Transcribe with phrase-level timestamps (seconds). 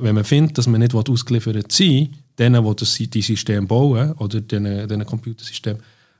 [0.00, 4.12] Wenn man findet, dass man nicht ausgeliefert sein will, denen, die das, die System bauen
[4.12, 5.78] oder diesen, diesen Computersystem,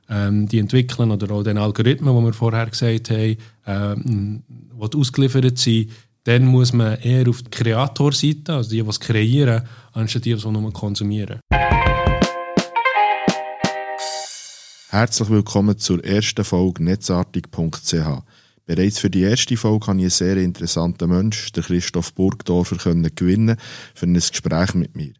[0.09, 4.43] ähm, die entwickeln oder auch den Algorithmen, die wir vorher gesagt haben, ähm,
[4.77, 5.91] ausgeliefert sind,
[6.25, 9.61] dann muss man eher auf die Kreatorseite, also die, die kreieren,
[9.93, 11.39] anstatt die, die nur konsumieren.
[14.89, 17.95] Herzlich willkommen zur ersten Folge netzartig.ch.
[18.69, 22.75] Bereits für die erste Folge habe ich einen sehr interessanten Menschen, den Christoph Burgdorfer,
[23.15, 23.57] gewinnen
[23.95, 25.11] für ein Gespräch mit mir.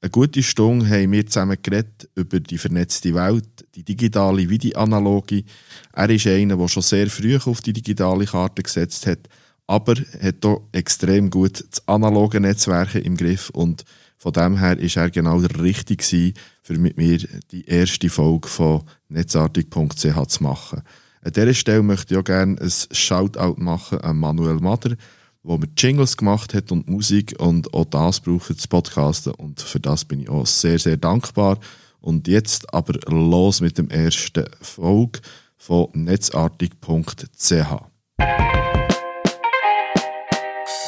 [0.00, 4.74] Eine gute Stunde haben wir zusammen geredet über die vernetzte Welt, die digitale wie die
[4.74, 5.44] analoge.
[5.92, 9.28] Er ist einer, der schon sehr früh auf die digitale Karte gesetzt hat,
[9.68, 13.84] aber hat auch extrem gut das analoge Netzwerk im Griff und
[14.16, 17.18] von dem her ist er genau der Richtige für mit mir
[17.52, 20.82] die erste Folge von netzartig.ch zu machen.
[21.28, 24.96] An dieser Stelle möchte ich auch gerne ein Shoutout machen an Manuel Mader,
[25.42, 29.78] wo mir Jingles gemacht hat und Musik und auch das braucht das Podcasten und für
[29.78, 31.58] das bin ich auch sehr, sehr dankbar.
[32.00, 35.20] Und jetzt aber los mit dem ersten Folge
[35.58, 37.52] von netzartig.ch.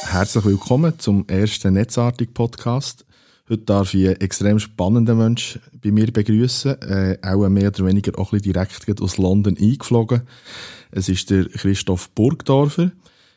[0.07, 3.05] Herzlich willkommen zum ersten Netzartig-Podcast.
[3.51, 8.17] Heute darf ich einen extrem spannenden Menschen bei mir begrüßen, äh, auch mehr oder weniger
[8.17, 10.23] auch ein direkt aus London eingeflogen.
[10.93, 12.93] Es ist der Christoph Burgdorfer.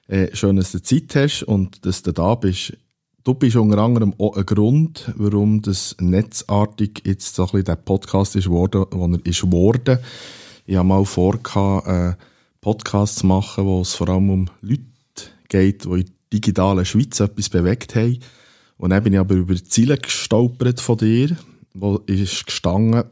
[0.07, 2.77] Äh, schön, dass du Zeit hast und dass du da bist.
[3.23, 7.75] Du bist unter anderem auch ein Grund, warum das netzartig jetzt so ein bisschen der
[7.77, 9.97] Podcast ist geworden, wo er ist geworden.
[10.67, 11.39] Ich habe mal vor,
[11.87, 12.17] einen
[12.61, 14.83] Podcast zu machen, wo es vor allem um Leute
[15.49, 18.19] geht, die digitalen Schweiz etwas bewegt haben.
[18.83, 21.37] Und dann bin ich aber über die Ziele gestolpert von dir,
[21.73, 23.05] wo ist gestanden,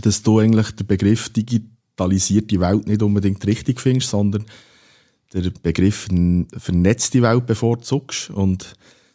[0.00, 4.46] dass du eigentlich den Begriff digitalisierte Welt nicht unbedingt richtig findest, sondern
[5.34, 6.08] der Begriff
[6.56, 8.30] vernetzte Welt bevorzugst.
[8.30, 8.74] Und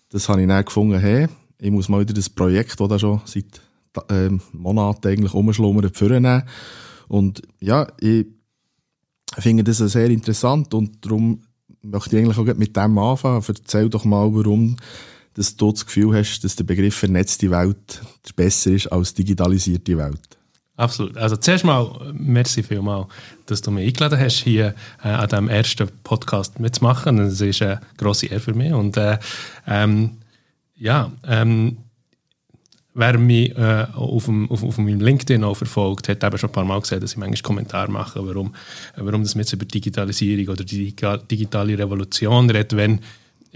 [0.10, 3.22] das habe ich dann gefunden, hey, ich muss mal wieder das Projekt, das da schon
[3.26, 3.60] seit
[4.10, 6.44] äh, Monaten eigentlich umschlummert, vornehmen.
[7.08, 8.28] Und ja, ich
[9.40, 11.40] finde das sehr interessant und darum
[11.82, 13.44] möchte ich eigentlich auch mit dem anfangen.
[13.48, 14.78] Erzähl doch mal, warum
[15.36, 18.02] dass du das Gefühl hast, dass der Begriff vernetzte Welt
[18.36, 20.36] besser ist als digitalisierte Welt.
[20.78, 21.16] Absolut.
[21.16, 23.08] Also zuerst mal, merci vielmal,
[23.46, 27.18] dass du mich eingeladen hast, hier äh, an diesem ersten Podcast mitzumachen.
[27.18, 28.74] Das ist eine grosse Ehre für mich.
[28.74, 29.18] Und äh,
[29.68, 30.18] ähm,
[30.76, 31.78] ja, ähm,
[32.94, 36.54] wer mich äh, auf, dem, auf, auf meinem LinkedIn auch verfolgt, hat eben schon ein
[36.54, 38.54] paar Mal gesehen, dass ich manchmal Kommentare mache, warum,
[38.98, 43.00] warum das jetzt über Digitalisierung oder die digitale Revolution redet, wenn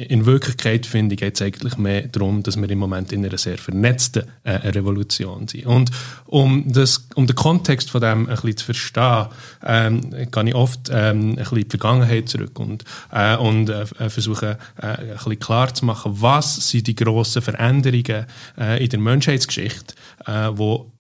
[0.08, 3.38] in Wirklichkeit finde ich, geht es eigentlich mehr darum, dass wir im Moment in einer
[3.38, 5.66] sehr vernetzten äh, Revolution sind.
[5.66, 5.92] Und
[6.26, 9.26] um, das, um den Kontext von dem ein bisschen zu verstehen,
[9.66, 13.86] ähm, kann ich oft ähm, ein bisschen in die Vergangenheit zurück und, äh, und äh,
[14.10, 18.26] versuche äh, ein bisschen klar zu machen, was sind die grossen Veränderungen
[18.58, 19.96] äh, in der Menschheitsgeschichte,
[20.26, 20.92] äh, wo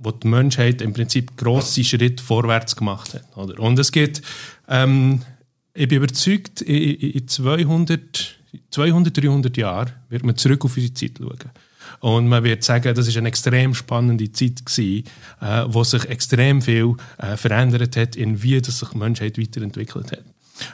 [0.00, 3.36] wo die Menschheit im Prinzip grosse Schritte vorwärts gemacht hat.
[3.36, 3.58] Oder?
[3.58, 4.22] Und es gibt
[4.68, 5.22] ähm,
[5.78, 8.36] ich bin überzeugt, in 200,
[8.70, 11.38] 200, 300 Jahren wird man zurück auf unsere Zeit schauen.
[12.00, 15.04] Und man wird sagen, das ist eine extrem spannende Zeit gewesen,
[15.40, 20.12] äh, wo sich extrem viel äh, verändert hat, in wie das sich die Menschheit weiterentwickelt
[20.12, 20.24] hat.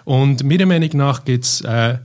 [0.04, 1.98] Und meiner Meinung nach gibt es, äh, äh,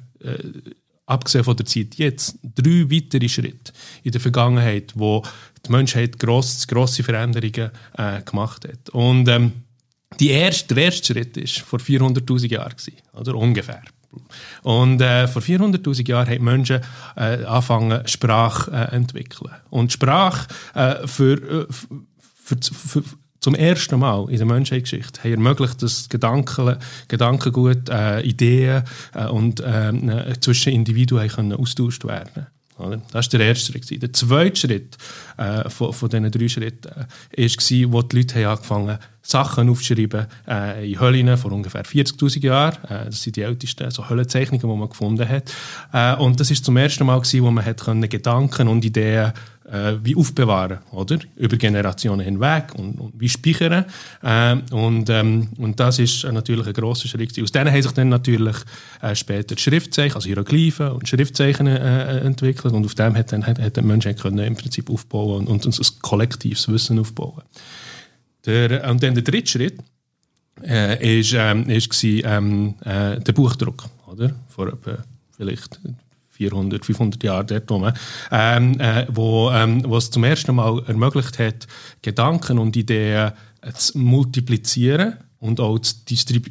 [1.06, 3.72] abgesehen von der Zeit jetzt, drei weitere Schritte
[4.04, 5.24] in der Vergangenheit, wo
[5.66, 8.90] die Menschheit gross, grosse Veränderungen äh, gemacht hat.
[8.90, 9.54] Und ähm,
[10.20, 12.76] die erste, der erste Schritt war vor 400'000 Jahren,
[13.14, 13.82] oder ungefähr.
[14.64, 16.82] Und äh, vor 400'000 Jahren haben Menschen
[17.16, 19.54] äh, angefangen, Sprache äh, entwickeln.
[19.70, 21.68] Und Sprache äh, für, äh,
[22.44, 23.04] für, für,
[23.40, 26.78] zum ersten Mal in der Menschheitsgeschichte haben ermöglicht, dass Gedanken,
[27.08, 28.84] Gedankengut, äh, Ideen
[29.14, 32.48] äh, und äh, zwischen Individuen können austauscht werden
[32.80, 33.02] oder?
[33.12, 34.02] Das war der erste Schritt.
[34.02, 34.98] Der zweite Schritt
[35.38, 36.90] äh, von, von diesen drei Schritten
[37.32, 41.84] äh, war, wo die Leute haben angefangen haben, Sachen aufzuschreiben äh, in Höhlen vor ungefähr
[41.84, 42.84] 40'000 Jahren.
[42.86, 45.54] Äh, das sind die ältesten so Höhlenzeichnungen, die man gefunden hat.
[45.94, 49.34] Äh, und das war zum ersten Mal, gewesen, wo man hat können Gedanken und Ideen
[49.72, 51.20] äh, wie aufbewahren, oder?
[51.36, 53.86] Über Generationen hinweg und, und wie speichern.
[54.24, 57.40] Äh, und, ähm, und das ist natürlich ein grosser Schritt.
[57.42, 58.56] Aus denen haben sich dann natürlich
[59.02, 63.46] äh, später die Schriftzeichen, also Hieroglyphen und Schriftzeichen äh, entwickelt und auf dem hat dann
[63.46, 67.44] hat, hat der Mensch im Prinzip aufbauen und, und ein kollektives Wissen aufbauen.
[68.46, 69.80] Der, und dann der dritte Schritt
[70.64, 74.32] äh, ist, ähm, ist ähm, äh, der Buchdruck, oder?
[74.50, 74.98] Vor etwa
[75.36, 75.80] vielleicht
[76.30, 77.92] 400, 500 Jahren dort rum,
[78.32, 81.68] ähm, äh, wo, ähm, es zum ersten Mal ermöglicht hat,
[82.02, 85.96] Gedanken und Ideen äh, zu multiplizieren und auch zu,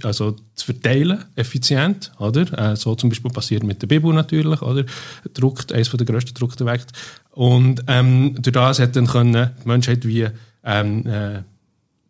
[0.02, 2.73] also zu verteilen, effizient, oder?
[2.73, 4.84] Äh, so zum Beispiel passiert mit der Bibel natürlich, oder?
[5.32, 6.87] Druckt, eines der grössten gedruckten Werke.
[7.31, 10.26] Und ähm, durch das hat dann können die Menschheit wie
[10.64, 11.43] ähm, äh,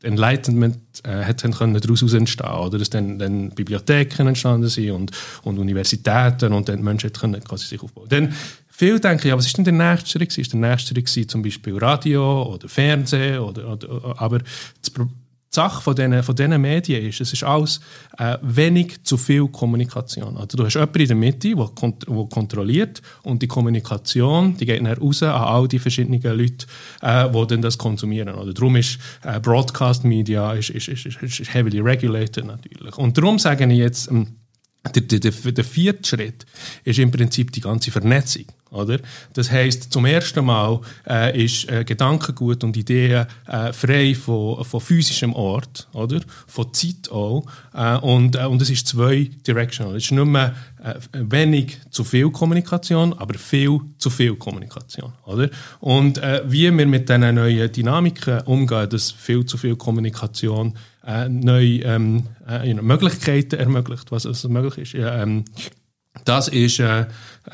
[0.02, 5.10] Enlightenment äh, hat dann können daraus entstehen oder dass dann, dann Bibliotheken entstanden sind und,
[5.42, 8.08] und Universitäten und dann die Menschheit können quasi sich aufbauen.
[8.08, 8.34] Dann
[8.78, 10.38] Viele denken, ja, was ist denn der nächste Schritt?
[10.38, 13.40] Ist der nächste Schritt zum Beispiel Radio oder Fernsehen?
[13.40, 14.92] Oder, oder, aber das,
[15.50, 17.80] die Sache von diesen, von diesen Medien ist, es ist alles
[18.18, 20.36] äh, wenig zu viel Kommunikation.
[20.36, 24.80] Also du hast jemanden in der Mitte, der kont kontrolliert und die Kommunikation, die geht
[24.84, 26.66] dann raus an all die verschiedenen Leute,
[27.00, 28.34] äh, die das konsumieren.
[28.34, 32.96] Oder darum ist äh, Broadcast Media ist, ist, ist, ist heavily regulated natürlich.
[32.98, 34.36] Und darum sage ich jetzt, ähm,
[34.94, 36.46] der, der, der vierte Schritt
[36.84, 38.44] ist im Prinzip die ganze Vernetzung.
[38.70, 38.98] Oder?
[39.34, 44.80] Das heißt, zum ersten Mal äh, ist äh, Gedankengut und Ideen äh, frei von, von
[44.80, 46.20] physischem Ort, oder?
[46.46, 47.44] von Zeit auch.
[47.74, 49.96] Äh, und, äh, und es ist zwei directional.
[49.96, 55.12] Es ist nicht mehr äh, wenig zu viel Kommunikation, aber viel zu viel Kommunikation.
[55.24, 55.50] Oder?
[55.80, 60.74] Und wie wir mit diesen neuen Dynamiken umgehen, dass viel zu viel Kommunikation
[61.28, 62.24] neue ähm,
[62.82, 64.92] Möglichkeiten ermöglicht, was also möglich ist.
[64.92, 65.44] Ja, ähm,
[66.24, 67.06] das ist, äh,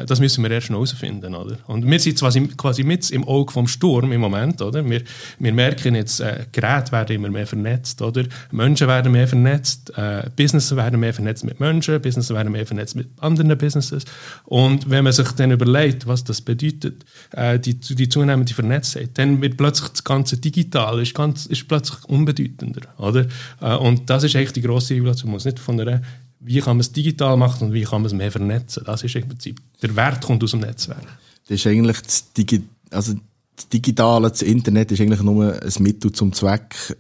[0.07, 1.57] das müssen wir erst herausfinden, oder?
[1.67, 4.89] Und wir sind quasi, quasi mit im Auge vom Sturm im Moment, oder?
[4.89, 5.03] Wir,
[5.39, 8.25] wir merken jetzt, äh, Geräte werden immer mehr vernetzt, oder?
[8.51, 12.97] Menschen werden mehr vernetzt, äh, Businesses werden mehr vernetzt mit Menschen, Businesses werden mehr vernetzt
[12.97, 14.05] mit anderen Businesses.
[14.45, 19.41] Und wenn man sich dann überlegt, was das bedeutet, äh, die, die zunehmende Vernetztheit, dann
[19.41, 23.27] wird plötzlich das ganze Digital ist, ganz, ist plötzlich unbedeutender, oder?
[23.61, 25.31] Äh, und das ist eigentlich die grosse Revolution.
[25.31, 26.01] Man muss nicht von einer
[26.44, 28.82] wie kann man es digital machen und wie kann man es mehr vernetzen.
[28.87, 31.06] Das ist im Prinzip, der Wert kommt aus dem Netzwerk.
[31.49, 33.14] Das ist eigentlich das, Digi also
[33.56, 36.96] das Digitale, das Internet ist eigentlich nur ein Mittel zum Zweck,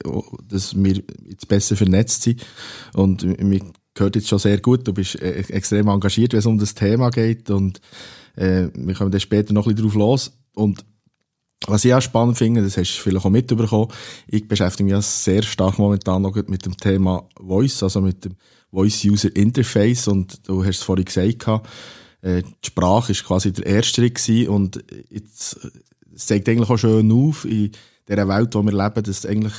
[0.48, 2.44] dass wir jetzt besser vernetzt sind.
[2.92, 3.60] Und mir
[3.92, 7.10] gehört jetzt schon sehr gut, du bist äh, extrem engagiert, wenn es um das Thema
[7.10, 7.80] geht und
[8.36, 10.32] äh, wir kommen dann später noch ein bisschen drauf los.
[10.54, 10.84] Und
[11.66, 13.88] was ich auch spannend finde, das hast du vielleicht auch mitbekommen,
[14.26, 18.34] ich beschäftige mich ja sehr stark momentan noch mit dem Thema Voice, also mit dem
[18.72, 21.46] Voice User Interface und du hast es vorhin gesagt,
[22.22, 25.58] äh, die Sprache ist quasi der erste Schritt und jetzt
[26.16, 27.70] zeigt eigentlich auch schön auf in
[28.08, 29.54] dieser Welt, in der wir leben, dass eigentlich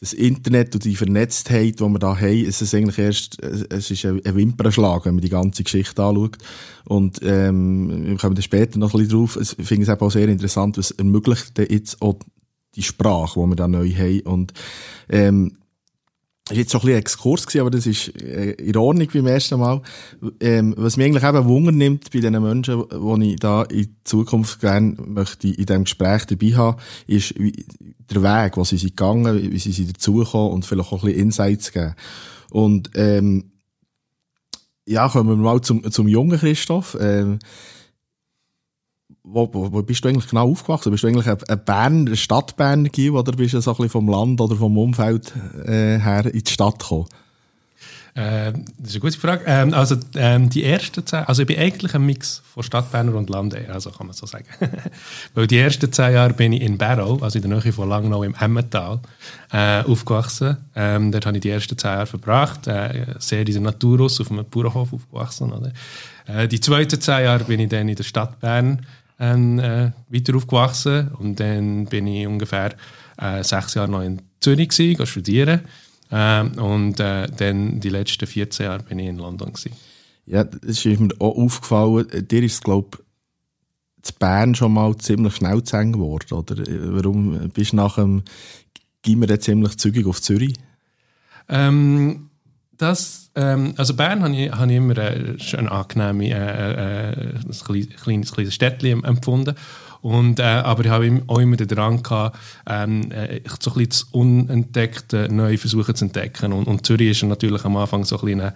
[0.00, 4.04] das Internet und die Vernetztheit, die wir da haben, es ist eigentlich erst, es ist
[4.04, 6.38] ein Wimpernschlag, wenn man die ganze Geschichte anschaut.
[6.84, 9.38] Und, ähm, wir kommen dann später noch ein bisschen drauf.
[9.40, 12.18] Ich finde es auch sehr interessant, was ermöglicht jetzt auch
[12.76, 14.20] die Sprache, die wir da neu haben.
[14.20, 14.52] Und,
[15.08, 15.56] ähm,
[16.50, 19.60] war jetzt schon ein bisschen Exkurs gewesen, aber das ist äh, in Ordnung beim ersten
[19.60, 19.82] Mal.
[20.40, 22.84] Ähm, was mich eigentlich eben Wunder nimmt bei den Menschen,
[23.20, 28.56] die ich da in Zukunft gerne möchte in diesem Gespräch dabei haben, ist der Weg,
[28.56, 31.94] wo sie sind gegangen, wie sie sind dazugekommen und vielleicht auch ein bisschen Insights geben.
[32.50, 33.52] Und ähm,
[34.86, 36.96] ja, kommen wir mal zum, zum jungen Christoph.
[36.98, 37.38] Ähm,
[39.24, 40.90] wo, wo, wo bist du eigentlich genau aufgewachsen?
[40.90, 44.40] Bist du eigentlich ein, ein Berner, Stadtberner oder bist du so ein bisschen vom Land
[44.40, 45.32] oder vom Umfeld
[45.64, 47.06] äh, her in die Stadt gekommen?
[48.18, 49.44] Äh, das ist eine gute Frage.
[49.46, 53.30] Ähm, also ähm, die ersten zehn, also ich bin eigentlich ein Mix von Stadtberner und
[53.30, 54.46] Land, also kann man so sagen.
[55.34, 58.24] Weil die ersten zehn Jahre bin ich in Barrow, also in der Nähe von Langnau
[58.24, 58.98] im Emmental,
[59.52, 60.56] äh, aufgewachsen.
[60.74, 64.20] Ähm, dort habe ich die ersten zehn Jahre verbracht, äh, sehr in der Natur aus,
[64.20, 65.52] auf einem Bauernhof aufgewachsen.
[65.52, 65.72] Oder?
[66.26, 68.84] Äh, die zweiten zehn Jahre bin ich dann in der Stadt Bern
[69.18, 72.74] ähm, äh, weiter aufgewachsen und dann bin ich ungefähr
[73.18, 75.60] äh, sechs Jahre noch in Zürich gewesen, studieren
[76.10, 79.76] ähm, und äh, dann die letzten 14 Jahre bin ich in London gewesen.
[80.26, 82.06] Ja, das ist mir auch aufgefallen.
[82.28, 82.98] Dir ist glaube
[84.02, 86.56] zu Bern schon mal ziemlich schnell zu eng geworden, oder?
[86.56, 88.22] Warum bist du nach dem
[89.02, 90.54] Gimmer ziemlich zügig auf Zürich?
[91.48, 92.27] Ähm,
[92.78, 97.88] das, ähm, also Bern habe ich, hab ich immer äh, ein angenehmes, äh, äh, ein
[98.02, 99.54] kleines, kleines Städtchen empfunden.
[100.00, 104.04] Und, äh, aber ich habe auch immer den Drang gehabt, ähm, äh, so ein das
[104.04, 106.52] Unentdeckte neu versuchen zu entdecken.
[106.52, 108.52] Und, und Zürich ist natürlich am Anfang so ein bisschen äh,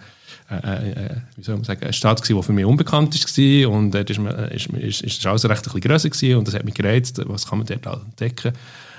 [0.49, 4.09] äh, äh, wie soll man sagen, eine Stadt die für mich unbekannt war und dort
[4.09, 7.67] ist, man, alles recht ein bisschen grösser und das hat mich gereizt, was kann man
[7.67, 8.53] dort entdecken.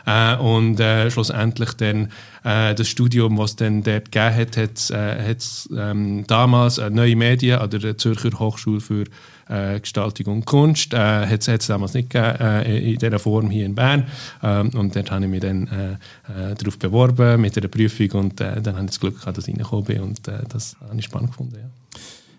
[0.07, 2.11] Äh, und äh, schlussendlich dann
[2.45, 5.37] äh, das Studium, was dann dort gegeben hat, hat äh,
[5.77, 9.05] ähm, damals neue Medien an der Zürcher Hochschule für
[9.49, 10.95] äh, Gestaltung und Kunst.
[10.95, 14.07] Äh, hat es damals nicht gegeben, äh, in dieser Form hier in Bern.
[14.43, 18.67] Ähm, und dort habe ich mich dann äh, darauf beworben mit einer Prüfung und dann
[18.67, 21.57] habe ich das Glück gehabt, dass ich reingekommen bin und das habe ich spannend gefunden.
[21.57, 21.71] Ja.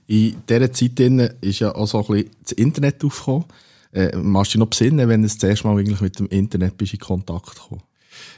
[0.07, 0.99] In dieser Zeit
[1.41, 3.45] ist ja auch so ein bisschen das Internet aufgekommen.
[3.95, 6.77] Äh, machst du dich noch besinnen, wenn du das erste Mal eigentlich mit dem Internet
[6.77, 7.81] bist in Kontakt gekommen?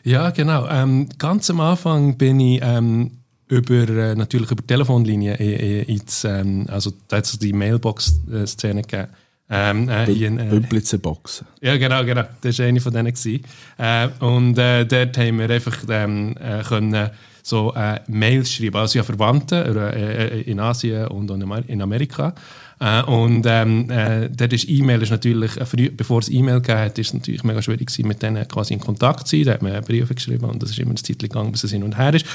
[0.04, 0.68] Ja, genau.
[0.70, 3.12] Ähm, ganz am Anfang bin ich ähm,
[3.48, 9.08] über, äh, natürlich über Telefonlinien ins, ähm, also da hat es die Mailbox-Szene gegeben.
[9.50, 11.44] Ähm, äh, äh, Box.
[11.62, 12.24] Ja, genau, genau.
[12.42, 13.14] Das war eine von denen.
[13.78, 17.10] Äh, und äh, dort haben wir einfach ähm, äh, können
[17.44, 18.76] so äh, Mails schreiben.
[18.76, 22.36] Also ja, Verwandte äh, in Asien und in Amerika.
[22.80, 27.14] Äh, und ähm, äh, dort E-Mail ist natürlich, äh, bevor es E-Mail hat, ist es
[27.14, 29.46] natürlich mega schwierig gewesen, mit denen quasi in Kontakt zu sein.
[29.46, 31.84] Da hat man Briefe geschrieben und das ist immer eine Zeit gegangen, bis es hin
[31.84, 32.26] und her ist.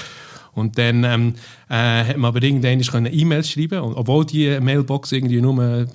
[0.54, 1.34] Und dann ähm,
[1.68, 5.86] äh, hat man aber irgendwann E-Mails schreiben und obwohl die Mailbox irgendwie nur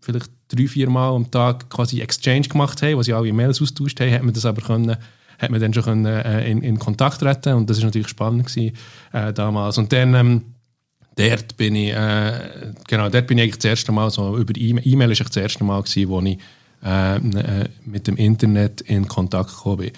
[0.00, 4.00] vielleicht drei, vier Mal am Tag quasi Exchange gemacht haben, wo sie alle E-Mails austauscht
[4.00, 4.96] haben, hat man das aber können,
[5.38, 8.46] hat man dann schon können, äh, in, in Kontakt treten und das ist natürlich spannend
[8.46, 8.76] gewesen,
[9.12, 9.78] äh, damals.
[9.78, 10.42] Und dann ähm,
[11.16, 14.86] dort bin ich, äh, genau, dort bin ich eigentlich das erste Mal so über E-Mail,
[14.86, 16.38] E-Mail ist das erste Mal gewesen, wo ich
[16.84, 19.92] äh, äh, mit dem Internet in Kontakt gekommen bin.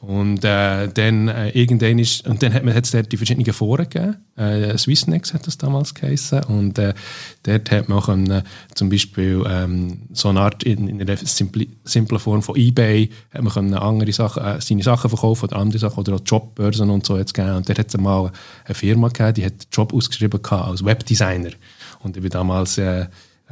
[0.00, 3.86] Und äh, dann äh, irgendwann ist, und dann hat man hat's dort die verschiedenen Foren
[3.86, 4.16] gegeben.
[4.34, 6.44] Äh, Swissnex hat das damals geheißen.
[6.44, 6.94] Und äh,
[7.42, 8.42] dort hat man können,
[8.74, 13.42] zum Beispiel ähm, so eine Art, in, in einer simpli, simplen Form von Ebay, hat
[13.42, 17.04] man können andere Sachen, äh, seine Sachen verkaufen oder andere Sachen oder auch Jobbörsen und
[17.04, 17.56] so jetzt gegeben.
[17.56, 18.32] Und dort hat es mal
[18.64, 21.50] eine Firma gegeben, die hat Job ausgeschrieben als Webdesigner.
[21.98, 23.04] Und ich bin damals äh,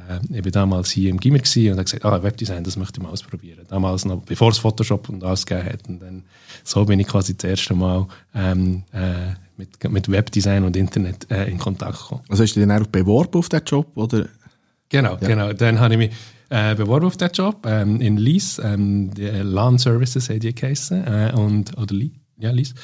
[0.09, 3.03] äh, ich war damals hier im Gimmer und habe gesagt, ah, Webdesign, das möchte ich
[3.03, 3.67] mal ausprobieren.
[3.69, 5.89] Damals noch, bevor es Photoshop und alles gegeben hat.
[5.89, 6.23] Und dann,
[6.65, 11.47] so bin ich quasi das erste Mal ähm, äh, mit, mit Webdesign und Internet äh,
[11.47, 12.23] in Kontakt gekommen.
[12.29, 13.97] Also hast du dich dann auch beworben auf diesen Job?
[13.97, 14.27] Oder?
[14.89, 15.29] Genau, ja.
[15.29, 15.53] genau.
[15.53, 16.11] Dann habe ich mich
[16.49, 21.05] äh, beworben auf diesen Job ähm, in Lease, ähm, die äh, Services hat die geheißen,
[21.05, 22.15] äh, und, oder Lease.
[22.39, 22.75] Ja, Lies.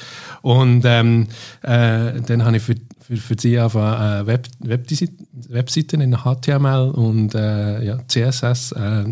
[0.41, 1.27] Und ähm,
[1.61, 7.35] äh, dann habe ich für, für, für sie einfach äh, Web, Webseiten in HTML und
[7.35, 9.05] äh, ja, CSS äh, äh,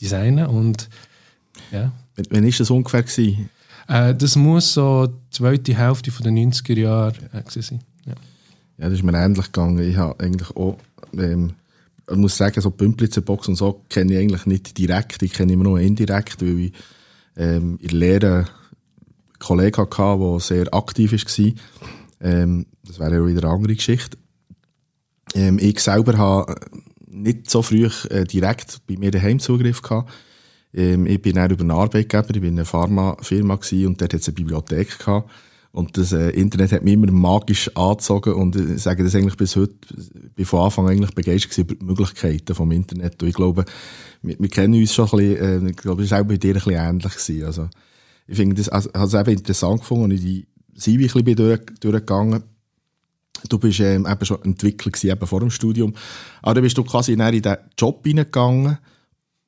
[0.00, 0.88] designen und
[1.70, 1.92] ja.
[2.16, 3.02] Wann war das ungefähr?
[3.02, 3.48] Gewesen?
[3.88, 7.80] Äh, das muss so die zweite Hälfte von den 90er Jahren äh, sein.
[8.04, 8.14] Ja.
[8.78, 9.78] ja, das ist mir ähnlich gegangen.
[9.78, 10.78] Ich habe eigentlich auch,
[11.16, 11.52] ähm,
[12.10, 15.64] ich muss sagen, so Pümplitzer-Box und so kenne ich eigentlich nicht direkt, ich kenne immer
[15.64, 16.72] nur indirekt, weil ich
[17.36, 18.46] ähm, in Lehre einen
[19.42, 21.52] Kollegen hatte, der sehr aktiv war.
[22.20, 24.16] Ähm, das wäre ja wieder eine andere Geschichte.
[25.34, 26.54] Ähm, ich selber habe
[27.06, 30.10] nicht so früh äh, direkt bei mir daheim Zugriff gehabt.
[30.74, 34.20] Ähm, ich bin dann über einen Arbeitgeber, ich bin in einer Pharmafirma und dort hat
[34.20, 35.30] es eine Bibliothek gehabt.
[35.72, 39.56] Und das äh, Internet hat mich immer magisch angezogen und ich sage das eigentlich bis
[39.56, 39.74] heute,
[40.34, 43.22] bin von Anfang an eigentlich begeistert über die Möglichkeiten vom Internet.
[43.22, 43.64] Und ich glaube,
[44.20, 46.50] wir, wir kennen uns schon ein bisschen, äh, ich glaube, das war auch bei dir
[46.50, 47.44] ein bisschen ähnlich gewesen.
[47.44, 47.68] Also,
[48.26, 51.60] ich finde das, also, also eben interessant gefunden, als ich die Sivi ein bisschen durch,
[51.80, 52.42] durchgegangen
[53.48, 55.94] Du bist ähm, eben schon Entwickler gewesen, eben vor dem Studium.
[56.42, 58.78] Aber dann bist du quasi in den Job hineingegangen,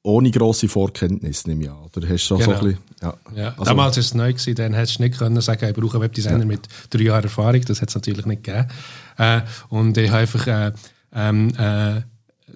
[0.02, 1.90] ohne grosse Vorkenntnisse, nehme ich an.
[1.97, 2.45] Oder hast du genau.
[2.45, 3.14] so ein bisschen, ja.
[3.35, 3.49] ja.
[3.50, 6.02] Also, Damals war es neu, gewesen, dann hättest du nicht können sagen, ich brauche einen
[6.02, 6.45] Webdesigner ja.
[6.45, 7.61] mit drei Jahren Erfahrung.
[7.62, 8.69] Das hat es natürlich nicht gegeben.
[9.16, 10.73] Äh, und ich habe einfach äh,
[11.14, 12.02] ähm, äh,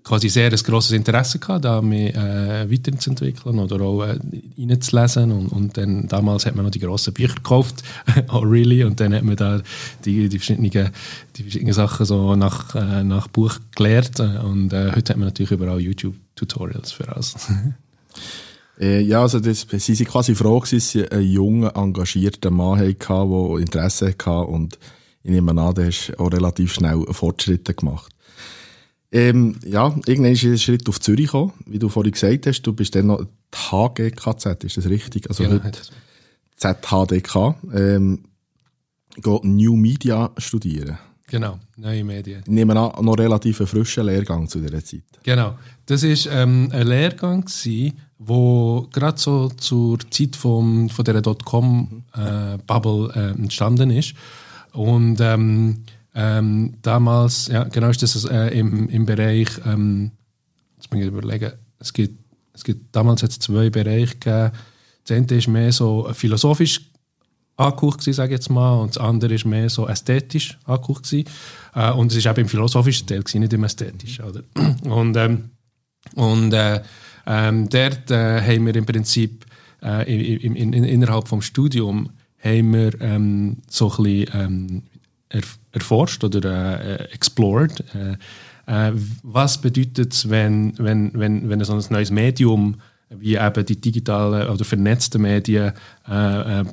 [0.09, 4.19] quasi sehr ein grosses Interesse gehabt, da mich äh, weiterzuentwickeln oder auch äh,
[4.59, 5.31] reinzulesen.
[5.31, 7.83] Und, und dann, damals hat man noch die grossen Bücher gekauft,
[8.33, 9.61] oh really, und dann hat man da
[10.05, 10.91] die, die, verschiedenen,
[11.37, 14.19] die verschiedenen Sachen so nach, äh, nach Buch gelernt.
[14.19, 17.37] Und äh, heute hat man natürlich überall YouTube-Tutorials für alles.
[18.81, 22.97] Äh, ja, also das, sie sind quasi froh, dass sie einen jungen, engagierten Mann hatten,
[23.31, 24.79] der Interesse hatte und
[25.25, 28.15] ich nehme an, der hast auch relativ schnell Fortschritte gemacht.
[29.11, 32.63] Ähm, ja, irgendwann ist ein Schritt auf Zürich gekommen, wie du vorhin gesagt hast.
[32.63, 35.29] Du bist dann noch die HGKZ, ist das richtig?
[35.29, 35.65] Also genau.
[35.65, 35.81] heute
[36.57, 37.57] ZHDK.
[37.73, 38.25] Ähm,
[39.17, 40.99] geht New Media studieren.
[41.27, 42.43] Genau, neue Medien.
[42.47, 45.03] Ich nehme an, noch relativ einen frischen Lehrgang zu dieser Zeit.
[45.23, 45.59] Genau.
[45.85, 47.93] Das war ähm, ein Lehrgang, der
[48.91, 54.15] gerade so zur Zeit vom, von dieser Dotcom-Bubble äh, äh, entstanden ist.
[54.73, 55.85] Und ähm,
[56.21, 60.11] ähm, damals, ja, genau ist das äh, im, im Bereich, ähm,
[60.77, 62.19] jetzt muss ich überlegen, es gibt,
[62.53, 64.51] es gibt damals es zwei Bereiche gegeben.
[65.07, 66.81] Das eine ist mehr so philosophisch
[67.57, 72.11] angehaucht sage ich jetzt mal, und das andere ist mehr so ästhetisch angehaucht Äh, und
[72.11, 74.43] es ist eben im philosophischen Teil gewesen, nicht im ästhetischen, oder?
[74.91, 75.51] Und, ähm,
[76.17, 76.83] und äh,
[77.27, 79.47] ähm, dort äh, haben wir im Prinzip
[79.85, 82.11] äh, in, in, in, innerhalb vom Studium
[82.43, 84.83] haben wir ähm, so ein bisschen ähm,
[85.79, 87.85] erforscht oder äh, explored.
[87.95, 88.93] Äh, äh,
[89.23, 92.77] was bedeutet es, wenn, wenn, wenn, wenn so ein neues Medium
[93.11, 95.73] wie eben die digitalen oder vernetzten Medien
[96.07, 96.65] äh, äh,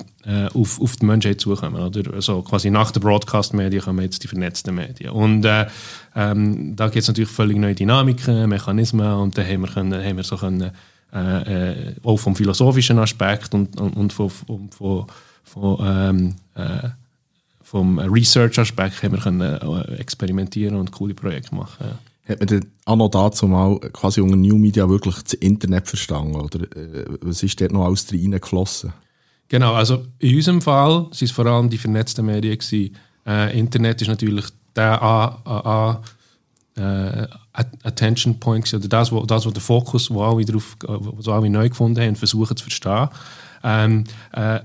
[0.52, 1.80] auf, auf die Menschheit zukommen.
[1.80, 2.12] Oder?
[2.12, 5.12] Also quasi nach den Broadcast-Medien kommen jetzt die vernetzten Medien.
[5.12, 5.66] Und äh,
[6.14, 10.16] ähm, da gibt es natürlich völlig neue Dynamiken, Mechanismen und da haben wir, können, haben
[10.16, 10.72] wir so können,
[11.12, 15.06] äh, auch vom philosophischen Aspekt und, und, und von, von, von
[15.46, 16.88] von ähm, äh,
[17.66, 21.84] vom Research-Aspekt haben wir können äh, experimentieren und coole Projekte machen.
[21.84, 21.98] Ja.
[22.28, 26.36] Hat man denn auch noch dazu mal quasi unter New Media wirklich das Internet verstanden?
[26.36, 28.92] Oder äh, was ist dort noch alles reingeflossen?
[29.48, 32.58] Genau, also in unserem Fall waren es vor allem die vernetzten Medien.
[33.26, 34.46] Äh, Internet ist natürlich
[34.76, 36.00] der A, A,
[36.76, 37.26] A äh,
[37.82, 41.68] Attention Point oder das, wo, das, wo der Fokus, wo alle, drauf, wo alle neu
[41.68, 43.08] gefunden haben, versuchen zu verstehen.
[43.64, 44.60] Ähm, äh,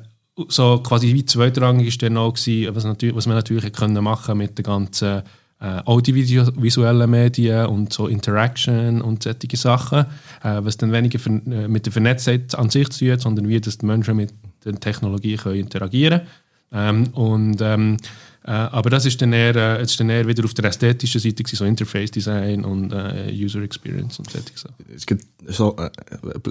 [0.49, 4.37] so quasi wie zweitrangig ist dann auch gewesen, was, natürlich, was man natürlich können machen
[4.37, 5.23] mit den ganzen
[5.61, 10.05] äh, audiovisuellen Medien und so Interaction und solche Sachen,
[10.43, 13.47] äh, was dann weniger für, äh, mit der Vernetztheit an sich zu tun hat, sondern
[13.47, 14.33] wie dass die Menschen mit
[14.65, 16.29] der Technologie können interagieren können.
[16.71, 17.97] Ähm, und ähm,
[18.43, 21.43] äh, aber das ist dann, eher, äh, ist dann eher wieder auf der ästhetischen Seite,
[21.55, 24.85] so Interface Design und äh, User Experience und solche Sachen.
[24.95, 25.91] Es gibt so äh,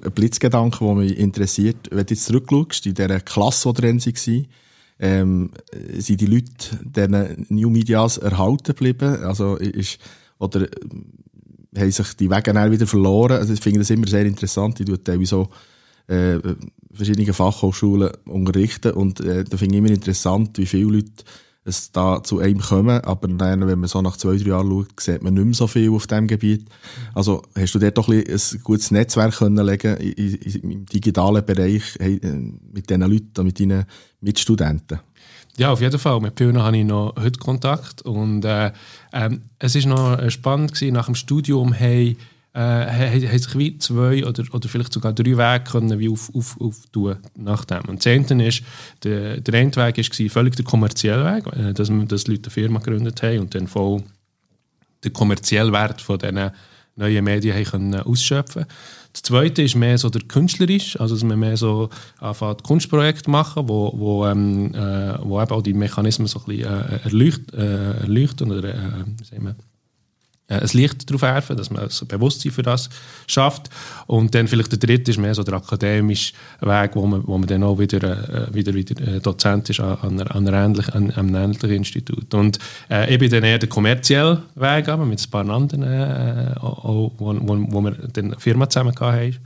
[0.04, 1.88] ein Blitzgedanke, der mich interessiert.
[1.90, 4.44] Wenn du jetzt zurückschaust, in dieser Klasse, die drin war,
[5.00, 5.50] ähm,
[5.94, 9.24] sind die Leute diesen New Medias erhalten geblieben?
[9.24, 9.98] Also ist,
[10.38, 10.68] oder
[11.76, 13.38] haben sich die Wege wieder verloren?
[13.38, 14.78] Also ich finde das immer sehr interessant.
[14.78, 15.48] Ich tue teilweise so
[16.06, 16.38] äh,
[16.92, 21.24] verschiedene Fachhochschulen unterrichten und äh, da finde ich immer interessant, wie viele Leute
[21.64, 25.00] es da zu einem kommen, aber dann, wenn man so nach zwei, drei Jahren schaut,
[25.00, 26.66] sieht man nicht mehr so viel auf diesem Gebiet.
[27.14, 32.16] Also hast du dort doch ein, ein gutes Netzwerk können legen im digitalen Bereich hey,
[32.16, 33.84] äh, mit diesen Leuten, mit deinen
[34.20, 35.00] Mitstudenten?
[35.56, 36.20] Ja, auf jeden Fall.
[36.20, 38.72] Mit vielen habe ich noch heute Kontakt und äh,
[39.12, 42.16] ähm, es ist noch äh, spannend gewesen, nach dem Studium hey,
[42.52, 46.60] äh, haben sich wie zwei oder, oder vielleicht sogar drei Wege können wie auf, auf,
[46.60, 47.82] auftun nach dem.
[47.88, 48.62] Und eine ist,
[49.04, 52.80] der, der eine Weg war völlig der kommerzielle Weg, äh, dass, dass Leute eine Firma
[52.80, 54.02] gegründet haben und dann voll
[55.04, 56.50] den kommerziellen Wert von diesen
[56.96, 58.66] neuen Medien haben können ausschöpfen
[59.12, 61.88] Das zweite ist mehr so der künstlerisch, also dass man mehr so
[62.18, 66.66] anfängt Kunstprojekte machen, wo, wo, ähm, äh, wo eben auch die Mechanismen so ein bisschen
[66.66, 69.04] äh, erleucht, äh, erleuchten oder äh,
[70.50, 72.90] ein Licht darauf werfen, dass man ein Bewusstsein für das
[73.26, 73.70] schafft.
[74.06, 77.46] Und dann vielleicht der dritte ist mehr so der akademische Weg, wo man, wo man
[77.46, 81.34] dann auch wieder, äh, wieder, wieder äh, Dozent ist an, an, einer ähnlichen, an, einem
[81.34, 82.34] ähnlichen Institut.
[82.34, 82.58] Und
[82.90, 87.12] äh, ich bin dann eher der kommerzielle Weg, aber mit ein paar anderen, äh, auch,
[87.18, 89.36] wo, wo, wo wir dann eine Firma zusammen hatten.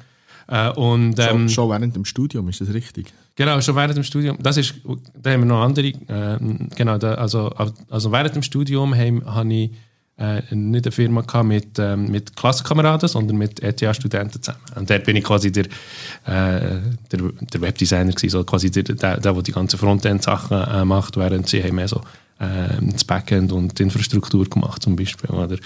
[0.47, 3.13] Äh, und, ähm, schon, schon, während dem Studium, ist das richtig?
[3.37, 4.37] Genau, schon während dem Studium.
[4.41, 4.75] Das ist,
[5.21, 6.39] da haben wir noch andere, äh,
[6.77, 7.51] genau, da, also,
[7.91, 9.71] also während dem Studium habe hab ich
[10.19, 14.65] äh, nicht eine Firma gehabt mit, ähm, mit Klassenkameraden, sondern mit ETH-Studenten zusammen.
[14.77, 17.21] Und dort bin ich quasi der, äh, der,
[17.53, 21.63] der Webdesigner gewesen, so quasi der, der, der, die ganzen Frontend-Sachen äh, macht, während sie
[21.63, 22.01] haben mehr so
[22.39, 25.31] äh, das Backend und die Infrastruktur gemacht zum Beispiel.
[25.31, 25.57] Oder?